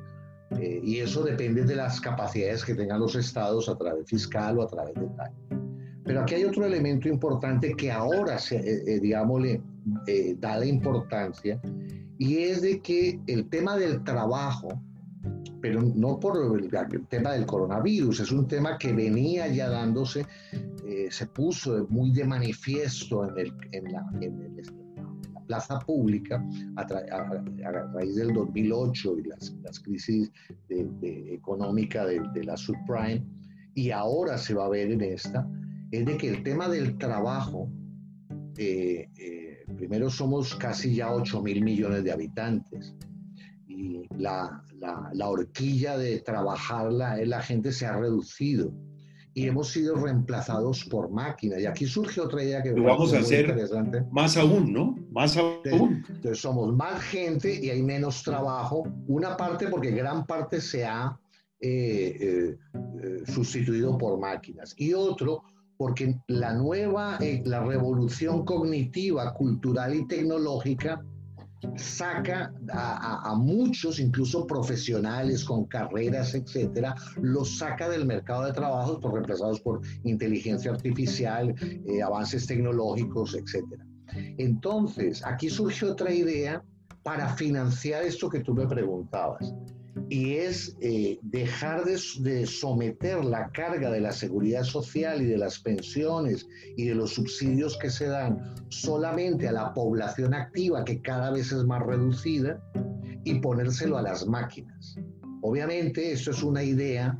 Eh, 0.57 0.79
y 0.83 0.99
eso 0.99 1.23
depende 1.23 1.65
de 1.65 1.75
las 1.75 1.99
capacidades 1.99 2.63
que 2.63 2.75
tengan 2.75 3.01
los 3.01 3.13
estados 3.15 3.67
a 3.67 3.77
través 3.77 4.07
fiscal 4.07 4.57
o 4.57 4.63
a 4.63 4.67
través 4.67 4.93
de 4.93 5.07
tal. 5.17 5.33
Pero 6.05 6.21
aquí 6.21 6.35
hay 6.35 6.45
otro 6.45 6.65
elemento 6.65 7.09
importante 7.09 7.73
que 7.75 7.91
ahora, 7.91 8.39
se, 8.39 8.55
eh, 8.55 8.99
digamos, 9.01 9.41
le 9.41 9.61
da 10.39 10.59
la 10.59 10.65
importancia, 10.65 11.59
y 12.17 12.37
es 12.37 12.61
de 12.61 12.79
que 12.79 13.19
el 13.27 13.49
tema 13.49 13.75
del 13.75 14.01
trabajo, 14.05 14.69
pero 15.65 15.81
no 15.81 16.19
por 16.19 16.59
el, 16.61 16.69
tema 17.07 17.31
del 17.31 17.47
coronavirus, 17.47 18.19
es 18.19 18.31
un 18.31 18.47
tema 18.47 18.77
que 18.77 18.93
venía 18.93 19.47
ya 19.47 19.67
dándose, 19.67 20.23
eh, 20.85 21.07
se 21.09 21.25
puso 21.25 21.87
muy 21.89 22.11
de 22.11 22.23
manifiesto 22.23 23.27
en, 23.27 23.39
el, 23.39 23.53
en, 23.71 23.91
la, 23.91 24.05
en, 24.21 24.57
la, 24.57 25.43
plaza 25.47 25.79
pública 25.79 26.45
a, 26.75 26.83
raíz 27.93 28.15
del 28.15 28.33
2008 28.33 29.17
y 29.17 29.23
las, 29.23 29.55
las 29.63 29.79
crisis 29.79 30.31
de, 30.69 31.33
económica 31.33 32.05
de, 32.05 32.21
de, 32.35 32.43
la 32.43 32.55
subprime, 32.55 33.25
y 33.73 33.89
ahora 33.89 34.37
se 34.37 34.53
va 34.53 34.65
a 34.65 34.69
ver 34.69 34.91
en 34.91 35.01
esta, 35.01 35.49
es 35.89 36.05
de 36.05 36.15
que 36.15 36.29
el 36.29 36.43
tema 36.43 36.69
del 36.69 36.95
trabajo, 36.99 37.71
eh, 38.57 39.09
eh, 39.17 39.65
primero 39.75 40.11
somos 40.11 40.53
casi 40.53 40.93
ya 40.93 41.11
8 41.11 41.41
mil 41.41 41.63
millones 41.63 42.03
de 42.03 42.11
habitantes, 42.11 42.93
y 43.67 44.07
la, 44.17 44.63
la, 45.13 45.29
horquilla 45.29 45.97
de 45.97 46.19
trabajarla, 46.19 47.17
la 47.25 47.41
gente 47.41 47.71
se 47.71 47.85
ha 47.85 47.97
reducido 47.97 48.73
y 49.33 49.47
hemos 49.47 49.69
sido 49.69 49.95
reemplazados 49.95 50.85
por 50.85 51.11
máquinas. 51.11 51.59
Y 51.59 51.65
aquí 51.65 51.85
surge 51.85 52.21
otra 52.21 52.41
idea 52.41 52.63
que 52.63 52.71
Lo 52.71 52.83
vamos 52.83 53.13
a 53.13 53.19
hacer 53.19 53.53
más 54.11 54.37
aún, 54.37 54.71
¿no? 54.71 54.95
Más 55.11 55.35
aún. 55.35 56.05
Entonces, 56.07 56.39
somos 56.39 56.73
más 56.73 57.01
gente 57.03 57.53
y 57.53 57.69
hay 57.69 57.83
menos 57.83 58.23
trabajo. 58.23 58.83
Una 59.07 59.35
parte 59.35 59.67
porque 59.67 59.91
gran 59.91 60.25
parte 60.25 60.61
se 60.61 60.85
ha 60.85 61.19
eh, 61.59 62.17
eh, 62.19 62.57
eh, 63.03 63.23
sustituido 63.25 63.97
por 63.97 64.17
máquinas. 64.17 64.73
Y 64.77 64.93
otro 64.93 65.43
porque 65.77 66.15
la 66.27 66.53
nueva, 66.53 67.19
la 67.43 67.61
revolución 67.61 68.45
cognitiva, 68.45 69.33
cultural 69.33 69.95
y 69.95 70.07
tecnológica 70.07 71.03
saca 71.75 72.53
a, 72.71 73.35
muchos, 73.35 73.99
incluso 73.99 74.45
profesionales 74.47 75.43
con 75.43 75.65
carreras, 75.65 76.33
etcétera, 76.35 76.95
los 77.21 77.57
saca 77.57 77.89
del 77.89 78.05
mercado 78.05 78.45
de 78.45 78.53
trabajo 78.53 78.99
por 78.99 79.13
reemplazados 79.13 79.59
por 79.61 79.81
inteligencia 80.03 80.71
artificial, 80.71 81.53
eh, 81.61 82.01
avances 82.01 82.47
tecnológicos, 82.47 83.35
etcétera. 83.35 83.85
Entonces, 84.37 85.23
aquí 85.25 85.49
surge 85.49 85.85
otra 85.85 86.13
idea 86.13 86.63
para 87.03 87.29
financiar 87.35 88.03
esto 88.03 88.29
que 88.29 88.39
tú 88.39 88.53
me 88.53 88.67
preguntabas 88.67 89.53
y 90.09 90.35
es 90.35 90.75
eh, 90.81 91.19
dejar 91.21 91.85
de, 91.85 92.45
someter 92.45 93.23
la 93.23 93.49
carga 93.49 93.89
de 93.89 94.01
la 94.01 94.11
seguridad 94.11 94.63
social 94.63 95.21
y 95.21 95.25
de 95.25 95.37
las 95.37 95.59
pensiones 95.59 96.47
y 96.75 96.85
de 96.85 96.95
los 96.95 97.13
subsidios 97.13 97.77
que 97.77 97.89
se 97.89 98.07
dan 98.07 98.55
solamente 98.69 99.47
a 99.47 99.51
la 99.51 99.73
población 99.73 100.33
activa, 100.33 100.83
que 100.83 101.01
cada 101.01 101.31
vez 101.31 101.51
es 101.51 101.63
más 101.63 101.81
reducida, 101.83 102.61
y 103.23 103.39
ponérselo 103.39 103.97
a 103.97 104.01
las 104.01 104.27
máquinas. 104.27 104.95
Obviamente, 105.41 106.11
esto 106.11 106.31
es 106.31 106.43
una 106.43 106.63
idea 106.63 107.17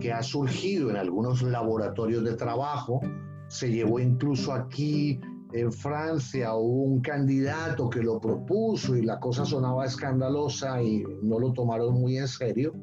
que 0.00 0.12
ha 0.12 0.22
surgido 0.22 0.90
en 0.90 0.96
algunos 0.96 1.42
laboratorios 1.42 2.24
de 2.24 2.34
trabajo, 2.34 3.00
se 3.48 3.70
llevó 3.70 4.00
incluso 4.00 4.52
aquí 4.52 5.20
en 5.52 5.72
Francia 5.72 6.54
hubo 6.54 6.82
un 6.82 7.00
candidato 7.00 7.88
que 7.88 8.02
lo 8.02 8.20
propuso 8.20 8.96
y 8.96 9.02
la 9.02 9.20
cosa 9.20 9.44
sonaba 9.44 9.84
escandalosa 9.86 10.82
y 10.82 11.04
no 11.22 11.38
lo 11.38 11.52
tomaron 11.52 11.94
muy 11.94 12.18
en 12.18 12.28
serio, 12.28 12.74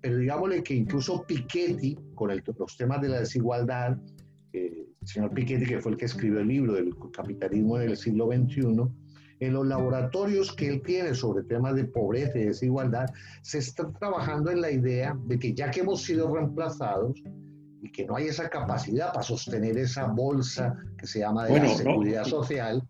pero 0.00 0.18
digámosle 0.18 0.62
que 0.62 0.74
incluso 0.74 1.24
Piketty, 1.26 1.96
con 2.14 2.30
los 2.58 2.76
temas 2.76 3.00
de 3.00 3.08
la 3.08 3.20
desigualdad, 3.20 3.98
el 4.52 4.88
señor 5.04 5.32
Piketty, 5.32 5.66
que 5.66 5.80
fue 5.80 5.92
el 5.92 5.98
que 5.98 6.06
escribió 6.06 6.40
el 6.40 6.48
libro 6.48 6.74
del 6.74 6.94
capitalismo 7.12 7.78
en 7.78 7.90
el 7.90 7.96
siglo 7.96 8.26
XXI, 8.26 8.66
en 9.40 9.54
los 9.54 9.66
laboratorios 9.66 10.54
que 10.54 10.68
él 10.68 10.82
tiene 10.82 11.14
sobre 11.14 11.44
temas 11.44 11.74
de 11.74 11.84
pobreza 11.84 12.38
y 12.38 12.44
desigualdad, 12.44 13.06
se 13.42 13.58
está 13.58 13.90
trabajando 13.92 14.50
en 14.50 14.60
la 14.60 14.70
idea 14.70 15.18
de 15.24 15.38
que 15.38 15.54
ya 15.54 15.70
que 15.70 15.80
hemos 15.80 16.02
sido 16.02 16.34
reemplazados, 16.34 17.22
y 17.82 17.90
que 17.90 18.04
no 18.04 18.16
hay 18.16 18.26
esa 18.26 18.48
capacidad 18.48 19.12
para 19.12 19.22
sostener 19.22 19.78
esa 19.78 20.06
bolsa 20.06 20.76
que 20.98 21.06
se 21.06 21.20
llama 21.20 21.46
de 21.46 21.60
la 21.60 21.68
seguridad 21.68 22.24
social, 22.24 22.82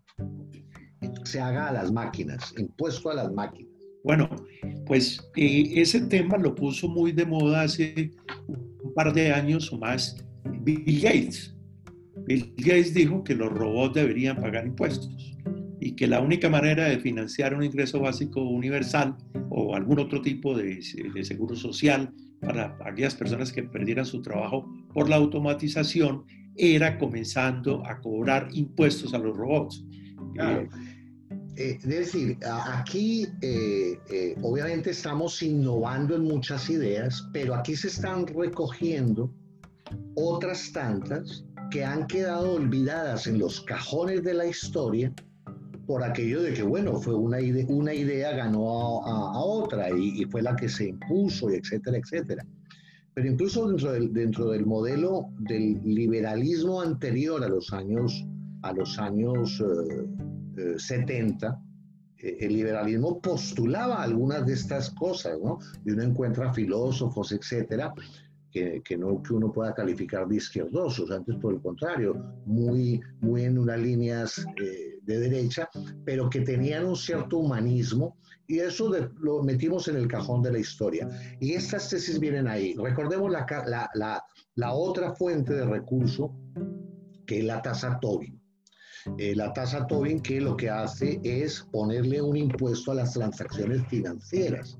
se 1.23 1.39
haga 1.39 1.69
a 1.69 1.71
las 1.71 1.91
máquinas, 1.91 2.53
impuesto 2.57 3.09
a 3.09 3.15
las 3.15 3.31
máquinas. 3.31 3.71
Bueno, 4.03 4.29
pues 4.85 5.21
eh, 5.35 5.71
ese 5.75 6.01
tema 6.01 6.37
lo 6.37 6.55
puso 6.55 6.87
muy 6.89 7.11
de 7.11 7.25
moda 7.25 7.61
hace 7.61 8.11
un 8.47 8.93
par 8.93 9.13
de 9.13 9.31
años 9.31 9.71
o 9.71 9.77
más 9.77 10.17
Bill 10.61 11.01
Gates. 11.01 11.55
Bill 12.25 12.53
Gates 12.57 12.93
dijo 12.93 13.23
que 13.23 13.35
los 13.35 13.51
robots 13.51 13.95
deberían 13.95 14.37
pagar 14.37 14.65
impuestos 14.65 15.35
y 15.79 15.95
que 15.95 16.07
la 16.07 16.19
única 16.19 16.49
manera 16.49 16.85
de 16.85 16.99
financiar 16.99 17.53
un 17.53 17.63
ingreso 17.63 17.99
básico 17.99 18.41
universal 18.41 19.15
o 19.49 19.75
algún 19.75 19.99
otro 19.99 20.21
tipo 20.21 20.55
de, 20.55 20.79
de 21.13 21.23
seguro 21.23 21.55
social 21.55 22.13
para 22.39 22.77
aquellas 22.85 23.15
personas 23.15 23.51
que 23.51 23.63
perdieran 23.63 24.05
su 24.05 24.21
trabajo 24.21 24.65
por 24.93 25.09
la 25.09 25.17
automatización 25.17 26.25
era 26.55 26.97
comenzando 26.97 27.85
a 27.85 27.99
cobrar 27.99 28.49
impuestos 28.51 29.13
a 29.13 29.17
los 29.17 29.35
robots. 29.35 29.83
Eh, 30.39 30.69
eh, 31.55 31.77
es 31.81 31.87
decir, 31.87 32.37
aquí 32.43 33.27
eh, 33.41 34.35
obviamente 34.41 34.91
estamos 34.91 35.41
innovando 35.41 36.15
en 36.15 36.23
muchas 36.23 36.69
ideas, 36.69 37.27
pero 37.33 37.55
aquí 37.55 37.75
se 37.75 37.87
están 37.87 38.27
recogiendo 38.27 39.33
otras 40.15 40.71
tantas 40.71 41.43
que 41.69 41.83
han 41.83 42.05
quedado 42.07 42.53
olvidadas 42.53 43.27
en 43.27 43.39
los 43.39 43.61
cajones 43.61 44.23
de 44.23 44.33
la 44.33 44.45
historia 44.45 45.13
por 45.87 46.03
aquello 46.03 46.41
de 46.41 46.53
que, 46.53 46.63
bueno, 46.63 46.99
fue 46.99 47.15
una, 47.15 47.41
idea, 47.41 47.65
una 47.67 47.93
idea 47.93 48.31
ganó 48.31 49.03
a, 49.05 49.39
otra 49.39 49.89
y, 49.89 50.23
fue 50.25 50.41
la 50.41 50.55
que 50.55 50.69
se 50.69 50.89
impuso, 50.89 51.49
y 51.51 51.55
etcétera, 51.55 51.97
etcétera. 51.97 52.45
Pero 53.13 53.27
incluso 53.27 53.67
dentro 53.67 53.91
del, 53.91 54.13
dentro 54.13 54.51
del 54.51 54.65
modelo 54.65 55.27
del 55.39 55.81
liberalismo 55.83 56.81
anterior 56.81 57.43
a 57.43 57.49
los 57.49 57.73
años, 57.73 58.25
a 58.61 58.71
los 58.73 58.97
años 58.99 59.61
70, 60.77 61.47
eh, 61.47 61.49
eh, 61.49 62.27
eh, 62.27 62.37
el 62.41 62.53
liberalismo 62.53 63.19
postulaba 63.19 64.01
algunas 64.01 64.45
de 64.45 64.53
estas 64.53 64.91
cosas, 64.91 65.39
¿no? 65.43 65.59
Y 65.85 65.91
uno 65.91 66.03
encuentra 66.03 66.53
filósofos, 66.53 67.31
etcétera, 67.31 67.93
que, 68.51 68.81
que, 68.83 68.97
no 68.97 69.21
que 69.23 69.33
uno 69.33 69.51
pueda 69.51 69.73
calificar 69.73 70.27
de 70.27 70.35
izquierdosos, 70.35 71.09
antes 71.09 71.35
por 71.37 71.53
el 71.53 71.61
contrario, 71.61 72.13
muy, 72.45 73.01
muy 73.21 73.43
en 73.43 73.57
unas 73.57 73.79
líneas 73.79 74.45
eh, 74.61 74.99
de 75.01 75.19
derecha, 75.19 75.69
pero 76.05 76.29
que 76.29 76.41
tenían 76.41 76.85
un 76.85 76.95
cierto 76.95 77.37
humanismo 77.37 78.17
y 78.51 78.59
eso 78.59 78.91
lo 79.21 79.41
metimos 79.41 79.87
en 79.87 79.95
el 79.95 80.09
cajón 80.09 80.41
de 80.41 80.51
la 80.51 80.59
historia. 80.59 81.07
Y 81.39 81.53
estas 81.53 81.89
tesis 81.89 82.19
vienen 82.19 82.49
ahí. 82.49 82.75
Recordemos 82.75 83.31
la, 83.31 83.45
la, 83.65 83.89
la, 83.93 84.21
la 84.55 84.73
otra 84.73 85.13
fuente 85.15 85.53
de 85.53 85.65
recurso, 85.65 86.35
que 87.25 87.39
es 87.39 87.45
la 87.45 87.61
tasa 87.61 87.97
Tobin. 88.01 88.37
Eh, 89.17 89.37
la 89.37 89.53
tasa 89.53 89.87
Tobin 89.87 90.21
que 90.21 90.41
lo 90.41 90.57
que 90.57 90.69
hace 90.69 91.21
es 91.23 91.65
ponerle 91.71 92.21
un 92.21 92.35
impuesto 92.35 92.91
a 92.91 92.95
las 92.95 93.13
transacciones 93.13 93.87
financieras. 93.87 94.77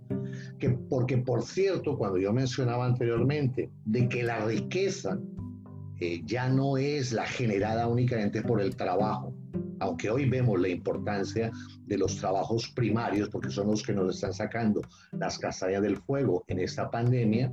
Que, 0.60 0.72
porque, 0.90 1.20
por 1.20 1.42
cierto, 1.42 1.98
cuando 1.98 2.18
yo 2.18 2.34
mencionaba 2.34 2.86
anteriormente 2.86 3.72
de 3.86 4.10
que 4.10 4.24
la 4.24 4.44
riqueza 4.44 5.18
eh, 6.02 6.22
ya 6.26 6.50
no 6.50 6.76
es 6.76 7.14
la 7.14 7.26
generada 7.26 7.88
únicamente 7.88 8.42
por 8.42 8.60
el 8.60 8.76
trabajo, 8.76 9.34
aunque 9.82 10.10
hoy 10.10 10.30
vemos 10.30 10.60
la 10.60 10.70
importancia 10.70 11.52
de 11.88 11.98
los 11.98 12.18
trabajos 12.18 12.72
primarios, 12.76 13.30
porque 13.30 13.50
son 13.50 13.68
los 13.68 13.84
que 13.84 13.94
nos 13.94 14.16
están 14.16 14.34
sacando 14.34 14.82
las 15.12 15.38
castañas 15.38 15.82
del 15.82 15.98
fuego 15.98 16.44
en 16.48 16.60
esta 16.60 16.90
pandemia, 16.90 17.52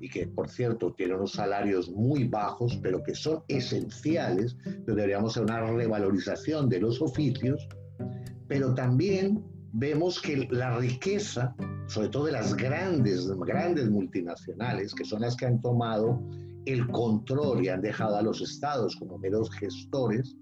y 0.00 0.08
que 0.08 0.28
por 0.28 0.48
cierto 0.48 0.92
tienen 0.92 1.16
unos 1.16 1.32
salarios 1.32 1.90
muy 1.90 2.24
bajos, 2.24 2.78
pero 2.82 3.02
que 3.02 3.14
son 3.14 3.42
esenciales, 3.48 4.56
deberíamos 4.86 5.32
hacer 5.32 5.42
una 5.42 5.60
revalorización 5.60 6.68
de 6.68 6.80
los 6.80 7.02
oficios, 7.02 7.68
pero 8.46 8.72
también 8.74 9.44
vemos 9.72 10.20
que 10.20 10.48
la 10.50 10.78
riqueza, 10.78 11.54
sobre 11.88 12.08
todo 12.08 12.26
de 12.26 12.32
las 12.32 12.54
grandes, 12.54 13.28
grandes 13.40 13.90
multinacionales, 13.90 14.94
que 14.94 15.04
son 15.04 15.22
las 15.22 15.36
que 15.36 15.46
han 15.46 15.60
tomado 15.60 16.22
el 16.66 16.86
control 16.88 17.64
y 17.64 17.68
han 17.68 17.80
dejado 17.80 18.16
a 18.16 18.22
los 18.22 18.40
estados 18.40 18.94
como 18.96 19.18
meros 19.18 19.50
gestores, 19.50 20.36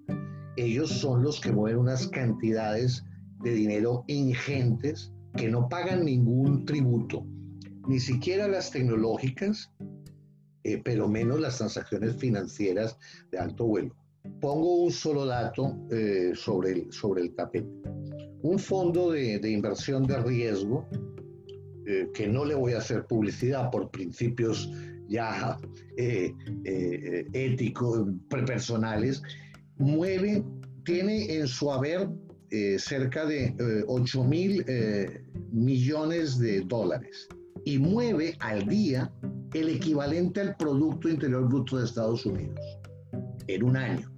ellos 0.57 0.91
son 0.91 1.23
los 1.23 1.41
que 1.41 1.53
mueven 1.53 1.81
unas 1.81 2.09
cantidades 2.09 3.05
de 3.43 3.53
dinero 3.53 4.05
ingentes 4.09 5.13
que 5.37 5.49
no 5.49 5.69
pagan 5.69 6.05
ningún 6.05 6.65
tributo 6.65 7.27
ni 7.87 8.01
siquiera 8.01 8.49
las 8.49 8.71
tecnológicas, 8.71 9.71
eh, 10.65 10.81
pero 10.85 11.09
menos 11.09 11.41
las 11.41 11.59
transacciones 11.59 12.17
financieras 12.17 12.99
de 13.31 13.39
alto 13.39 13.67
vuelo. 13.67 13.95
Pongo 14.41 14.83
un 14.83 14.91
solo 14.91 15.25
dato 15.25 15.77
eh, 15.91 16.33
sobre, 16.35 16.73
el, 16.73 16.93
sobre 16.93 17.23
el 17.23 17.35
tapete. 17.35 17.69
Un 18.43 18.59
fondo 18.59 19.13
de, 19.13 19.51
inversión 19.51 20.05
de 20.07 20.21
riesgo, 20.21 20.87
eh, 21.87 22.09
que 22.13 22.27
no 22.27 22.45
le 22.45 22.55
voy 22.55 22.73
a 22.73 22.79
hacer 22.79 23.07
publicidad 23.07 23.71
por 23.71 23.91
principios 23.91 24.71
ya 25.09 25.57
éticos, 27.33 28.09
personales, 28.29 29.23
mueve, 29.79 30.45
tiene 30.85 31.35
en 31.37 31.47
su 31.47 31.71
haber 31.71 32.09
cerca 32.79 33.27
de 33.27 33.55
8 33.87 34.25
mil 34.25 34.65
millones 35.53 36.39
de 36.39 36.61
dólares 36.63 37.29
y 37.65 37.79
mueve 37.79 38.37
al 38.41 38.67
día 38.67 39.13
el 39.53 39.69
equivalente 39.69 40.41
al 40.41 40.57
Producto 40.57 41.09
Interior 41.09 41.49
Bruto 41.49 41.79
de 41.79 41.85
Estados 41.85 42.25
Unidos 42.25 42.61
en 43.49 43.63
un 43.65 43.77
año. 43.77 44.11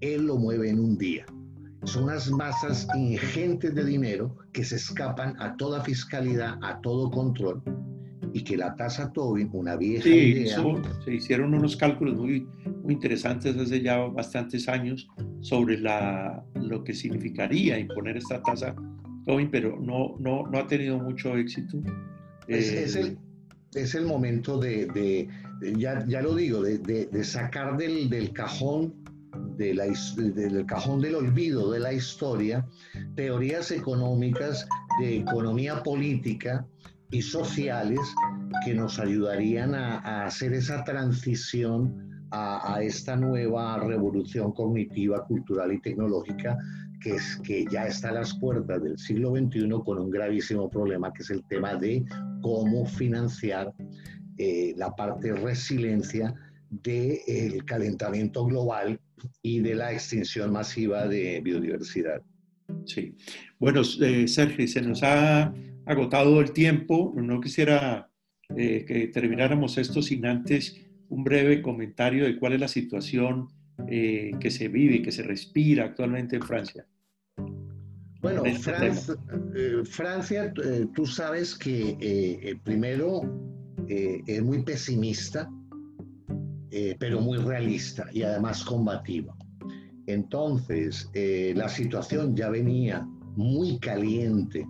Él 0.00 0.26
lo 0.26 0.36
mueve 0.36 0.70
en 0.70 0.80
un 0.80 0.98
día. 0.98 1.24
Son 1.84 2.04
unas 2.04 2.30
masas 2.30 2.86
ingentes 2.96 3.74
de 3.74 3.84
dinero 3.84 4.36
que 4.52 4.64
se 4.64 4.76
escapan 4.76 5.34
a 5.40 5.56
toda 5.56 5.82
fiscalidad, 5.82 6.58
a 6.62 6.80
todo 6.80 7.10
control, 7.10 7.62
y 8.32 8.42
que 8.42 8.56
la 8.56 8.74
tasa 8.74 9.12
Tobin, 9.12 9.48
una 9.52 9.76
vieja 9.76 10.04
sí, 10.04 10.10
idea... 10.10 10.58
se 11.04 11.14
hicieron 11.14 11.54
unos 11.54 11.76
cálculos 11.76 12.18
muy, 12.18 12.46
muy 12.86 12.94
interesantes 12.94 13.56
hace 13.56 13.82
ya 13.82 13.98
bastantes 13.98 14.68
años 14.68 15.08
sobre 15.40 15.78
la, 15.78 16.44
lo 16.54 16.84
que 16.84 16.94
significaría 16.94 17.78
imponer 17.78 18.16
esta 18.16 18.40
tasa 18.42 18.74
Tobin, 19.26 19.50
pero 19.50 19.76
no, 19.80 20.14
no, 20.20 20.46
no 20.46 20.58
ha 20.58 20.66
tenido 20.68 20.98
mucho 20.98 21.36
éxito. 21.36 21.82
Es, 22.46 22.94
el, 22.94 23.18
es 23.74 23.96
el 23.96 24.06
momento 24.06 24.58
de, 24.58 25.28
ya, 25.76 26.06
ya, 26.06 26.22
lo 26.22 26.34
digo, 26.36 26.62
de, 26.62 27.24
sacar 27.24 27.76
del, 27.76 28.08
del 28.08 28.32
cajón 28.32 28.94
de 29.56 29.74
la, 29.74 29.86
del 30.16 30.64
cajón 30.64 31.00
del 31.00 31.16
olvido 31.16 31.72
de 31.72 31.80
la 31.80 31.92
historia 31.92 32.66
teorías 33.16 33.70
económicas 33.70 34.66
de 35.00 35.18
economía 35.18 35.82
política 35.82 36.64
y 37.10 37.20
sociales 37.20 38.00
que 38.64 38.74
nos 38.74 38.98
ayudarían 38.98 39.74
a, 39.74 40.24
hacer 40.24 40.52
esa 40.52 40.84
transición 40.84 42.15
a, 42.30 42.80
esta 42.82 43.16
nueva 43.16 43.78
revolución 43.78 44.52
cognitiva, 44.52 45.24
cultural 45.26 45.72
y 45.72 45.80
tecnológica 45.80 46.58
que, 47.00 47.16
es, 47.16 47.36
que 47.44 47.64
ya 47.70 47.86
está 47.86 48.08
a 48.08 48.12
las 48.12 48.34
puertas 48.38 48.82
del 48.82 48.98
siglo 48.98 49.30
XXI 49.30 49.68
con 49.84 49.98
un 49.98 50.10
gravísimo 50.10 50.68
problema 50.68 51.12
que 51.12 51.22
es 51.22 51.30
el 51.30 51.44
tema 51.48 51.74
de 51.74 52.04
cómo 52.42 52.86
financiar 52.86 53.72
eh, 54.38 54.74
la 54.76 54.94
parte 54.94 55.32
de 55.32 55.40
resiliencia 55.40 56.34
del 56.70 57.64
calentamiento 57.64 58.44
global 58.44 59.00
y 59.42 59.60
de 59.60 59.74
la 59.74 59.92
extinción 59.92 60.52
masiva 60.52 61.06
de 61.06 61.40
biodiversidad. 61.40 62.22
Sí. 62.84 63.16
Bueno, 63.58 63.82
eh, 64.00 64.26
Sergio, 64.28 64.66
se 64.66 64.82
nos 64.82 65.02
ha 65.02 65.54
agotado 65.86 66.40
el 66.40 66.52
tiempo. 66.52 67.14
No 67.16 67.40
quisiera 67.40 68.10
eh, 68.56 68.84
que 68.86 69.08
termináramos 69.08 69.78
esto 69.78 70.02
sin 70.02 70.26
antes 70.26 70.85
un 71.08 71.24
breve 71.24 71.62
comentario 71.62 72.24
de 72.24 72.38
cuál 72.38 72.54
es 72.54 72.60
la 72.60 72.68
situación 72.68 73.48
que 73.86 74.50
se 74.50 74.68
vive 74.68 74.96
y 74.96 75.02
que 75.02 75.12
se 75.12 75.22
respira 75.22 75.84
actualmente 75.84 76.36
en 76.36 76.42
Francia. 76.42 76.86
Bueno, 78.26 78.42
eh, 78.44 79.84
Francia, 79.84 80.52
eh, 80.64 80.86
tú 80.94 81.06
sabes 81.06 81.54
que 81.54 81.96
eh, 82.00 82.58
primero 82.64 83.20
es 83.88 84.42
muy 84.42 84.64
pesimista, 84.64 85.48
pero 86.98 87.20
muy 87.20 87.38
realista 87.38 88.08
y 88.12 88.22
además 88.22 88.64
combativa. 88.64 89.32
Entonces, 90.08 91.08
la 91.54 91.68
situación 91.68 92.34
ya 92.34 92.50
venía 92.50 93.06
muy 93.36 93.78
caliente 93.78 94.66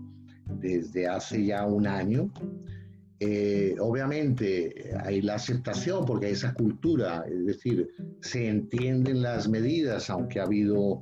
desde 0.61 1.09
hace 1.09 1.47
ya 1.47 1.65
un 1.65 1.87
año. 1.87 2.31
Obviamente 3.81 4.91
hay 5.05 5.23
la 5.23 5.37
aceptación 5.37 6.05
porque 6.05 6.27
hay 6.27 6.33
esa 6.33 6.53
cultura, 6.53 7.25
es 7.29 7.47
decir, 7.47 7.89
se 8.21 8.49
entienden 8.49 9.23
las 9.23 9.49
medidas, 9.49 10.11
aunque 10.11 10.41
ha 10.41 10.45
habido 10.45 11.01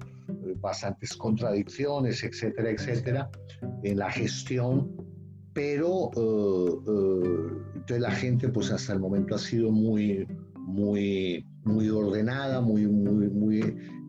bastantes 0.61 1.17
contradicciones, 1.17 2.23
etcétera, 2.23 2.71
etcétera, 2.71 3.31
en 3.83 3.99
la 3.99 4.11
gestión, 4.11 4.91
pero 5.53 6.11
eh, 6.17 7.95
eh, 7.95 7.99
la 7.99 8.11
gente 8.11 8.49
pues 8.49 8.71
hasta 8.71 8.93
el 8.93 9.01
momento 9.01 9.35
ha 9.35 9.39
sido 9.39 9.71
muy, 9.71 10.27
muy, 10.57 11.47
muy 11.65 11.89
ordenada, 11.89 12.61
muy, 12.61 12.87
muy, 12.87 13.29
muy 13.29 13.61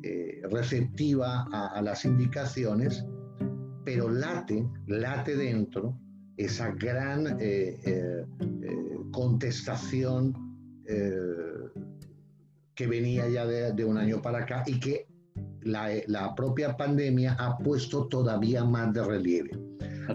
eh, 0.04 0.42
receptiva 0.50 1.48
a, 1.52 1.82
las 1.82 2.06
indicaciones, 2.06 3.06
pero 3.84 4.10
late, 4.10 4.68
late 4.88 5.36
dentro 5.36 5.98
esa 6.38 6.72
gran 6.72 7.38
contestación 9.12 10.34
que 12.76 12.88
venía 12.88 13.28
ya 13.30 13.46
de, 13.46 13.74
de, 13.74 13.86
un 13.86 13.98
año 13.98 14.22
para 14.22 14.40
acá 14.40 14.64
y 14.68 14.80
que 14.80 15.08
la, 15.66 16.36
propia 16.36 16.78
pandemia 16.78 17.34
ha 17.40 17.58
puesto 17.58 18.08
todavía 18.08 18.64
más 18.64 18.94
de 18.94 19.04
relieve. 19.04 19.52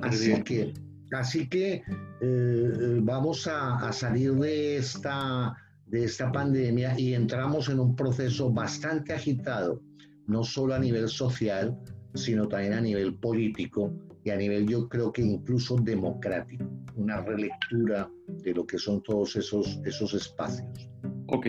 Así 0.02 0.42
que, 0.42 0.72
así 1.12 1.48
que 1.48 1.82
eh, 2.20 2.98
vamos 3.02 3.48
a, 3.48 3.92
salir 3.92 4.34
de 4.34 4.76
esta, 4.76 5.56
de 5.86 6.04
esta 6.04 6.30
pandemia 6.30 6.98
y 6.98 7.14
entramos 7.14 7.68
en 7.68 7.80
un 7.80 7.96
proceso 7.96 8.50
bastante 8.50 9.12
agitado, 9.12 9.82
no 10.26 10.44
solo 10.44 10.74
a 10.74 10.78
nivel 10.78 11.08
social, 11.08 11.76
sino 12.14 12.48
también 12.48 12.74
a 12.74 12.80
nivel 12.80 13.14
político 13.14 13.92
y 14.24 14.30
a 14.30 14.36
nivel 14.36 14.68
yo 14.68 14.88
creo 14.88 15.12
que 15.12 15.22
incluso 15.22 15.76
democrático, 15.76 16.64
una 16.96 17.22
relectura 17.22 18.10
de 18.28 18.54
lo 18.54 18.66
que 18.66 18.78
son 18.78 19.02
todos 19.02 19.36
esos, 19.36 19.80
esos 19.84 20.14
espacios. 20.14 20.88
Ok. 21.26 21.46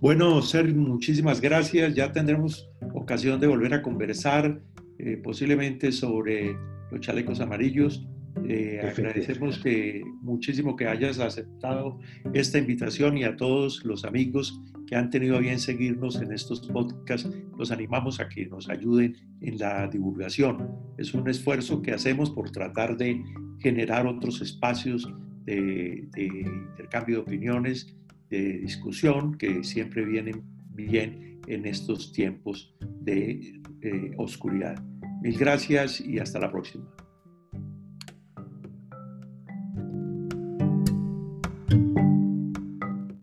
Bueno, 0.00 0.40
Sergio, 0.42 0.76
muchísimas 0.76 1.40
gracias. 1.40 1.94
Ya 1.94 2.12
tendremos 2.12 2.70
ocasión 2.94 3.40
de 3.40 3.46
volver 3.46 3.74
a 3.74 3.82
conversar 3.82 4.60
eh, 4.98 5.16
posiblemente 5.22 5.92
sobre 5.92 6.56
los 6.90 7.00
chalecos 7.00 7.40
amarillos. 7.40 8.06
Eh, 8.46 8.80
agradecemos 8.82 9.58
que 9.58 10.02
muchísimo 10.20 10.76
que 10.76 10.86
hayas 10.86 11.18
aceptado 11.18 11.98
esta 12.32 12.58
invitación 12.58 13.18
y 13.18 13.24
a 13.24 13.36
todos 13.36 13.84
los 13.84 14.04
amigos 14.04 14.60
que 14.86 14.96
han 14.96 15.10
tenido 15.10 15.36
a 15.36 15.40
bien 15.40 15.58
seguirnos 15.58 16.20
en 16.20 16.32
estos 16.32 16.60
podcasts, 16.68 17.30
los 17.58 17.70
animamos 17.70 18.20
a 18.20 18.28
que 18.28 18.46
nos 18.46 18.68
ayuden 18.70 19.16
en 19.42 19.58
la 19.58 19.86
divulgación. 19.86 20.70
Es 20.96 21.12
un 21.12 21.28
esfuerzo 21.28 21.82
que 21.82 21.92
hacemos 21.92 22.30
por 22.30 22.50
tratar 22.50 22.96
de 22.96 23.22
generar 23.60 24.06
otros 24.06 24.40
espacios 24.40 25.06
de, 25.44 26.08
intercambio 26.16 27.16
de 27.16 27.22
opiniones, 27.22 27.94
de 28.30 28.58
discusión, 28.58 29.36
que 29.36 29.62
siempre 29.64 30.04
vienen 30.04 30.42
bien 30.70 31.40
en 31.46 31.66
estos 31.66 32.12
tiempos 32.12 32.74
de 33.00 33.60
eh, 33.82 34.12
oscuridad. 34.16 34.82
Mil 35.22 35.36
gracias 35.36 36.00
y 36.00 36.18
hasta 36.18 36.38
la 36.38 36.50
próxima. 36.50 36.84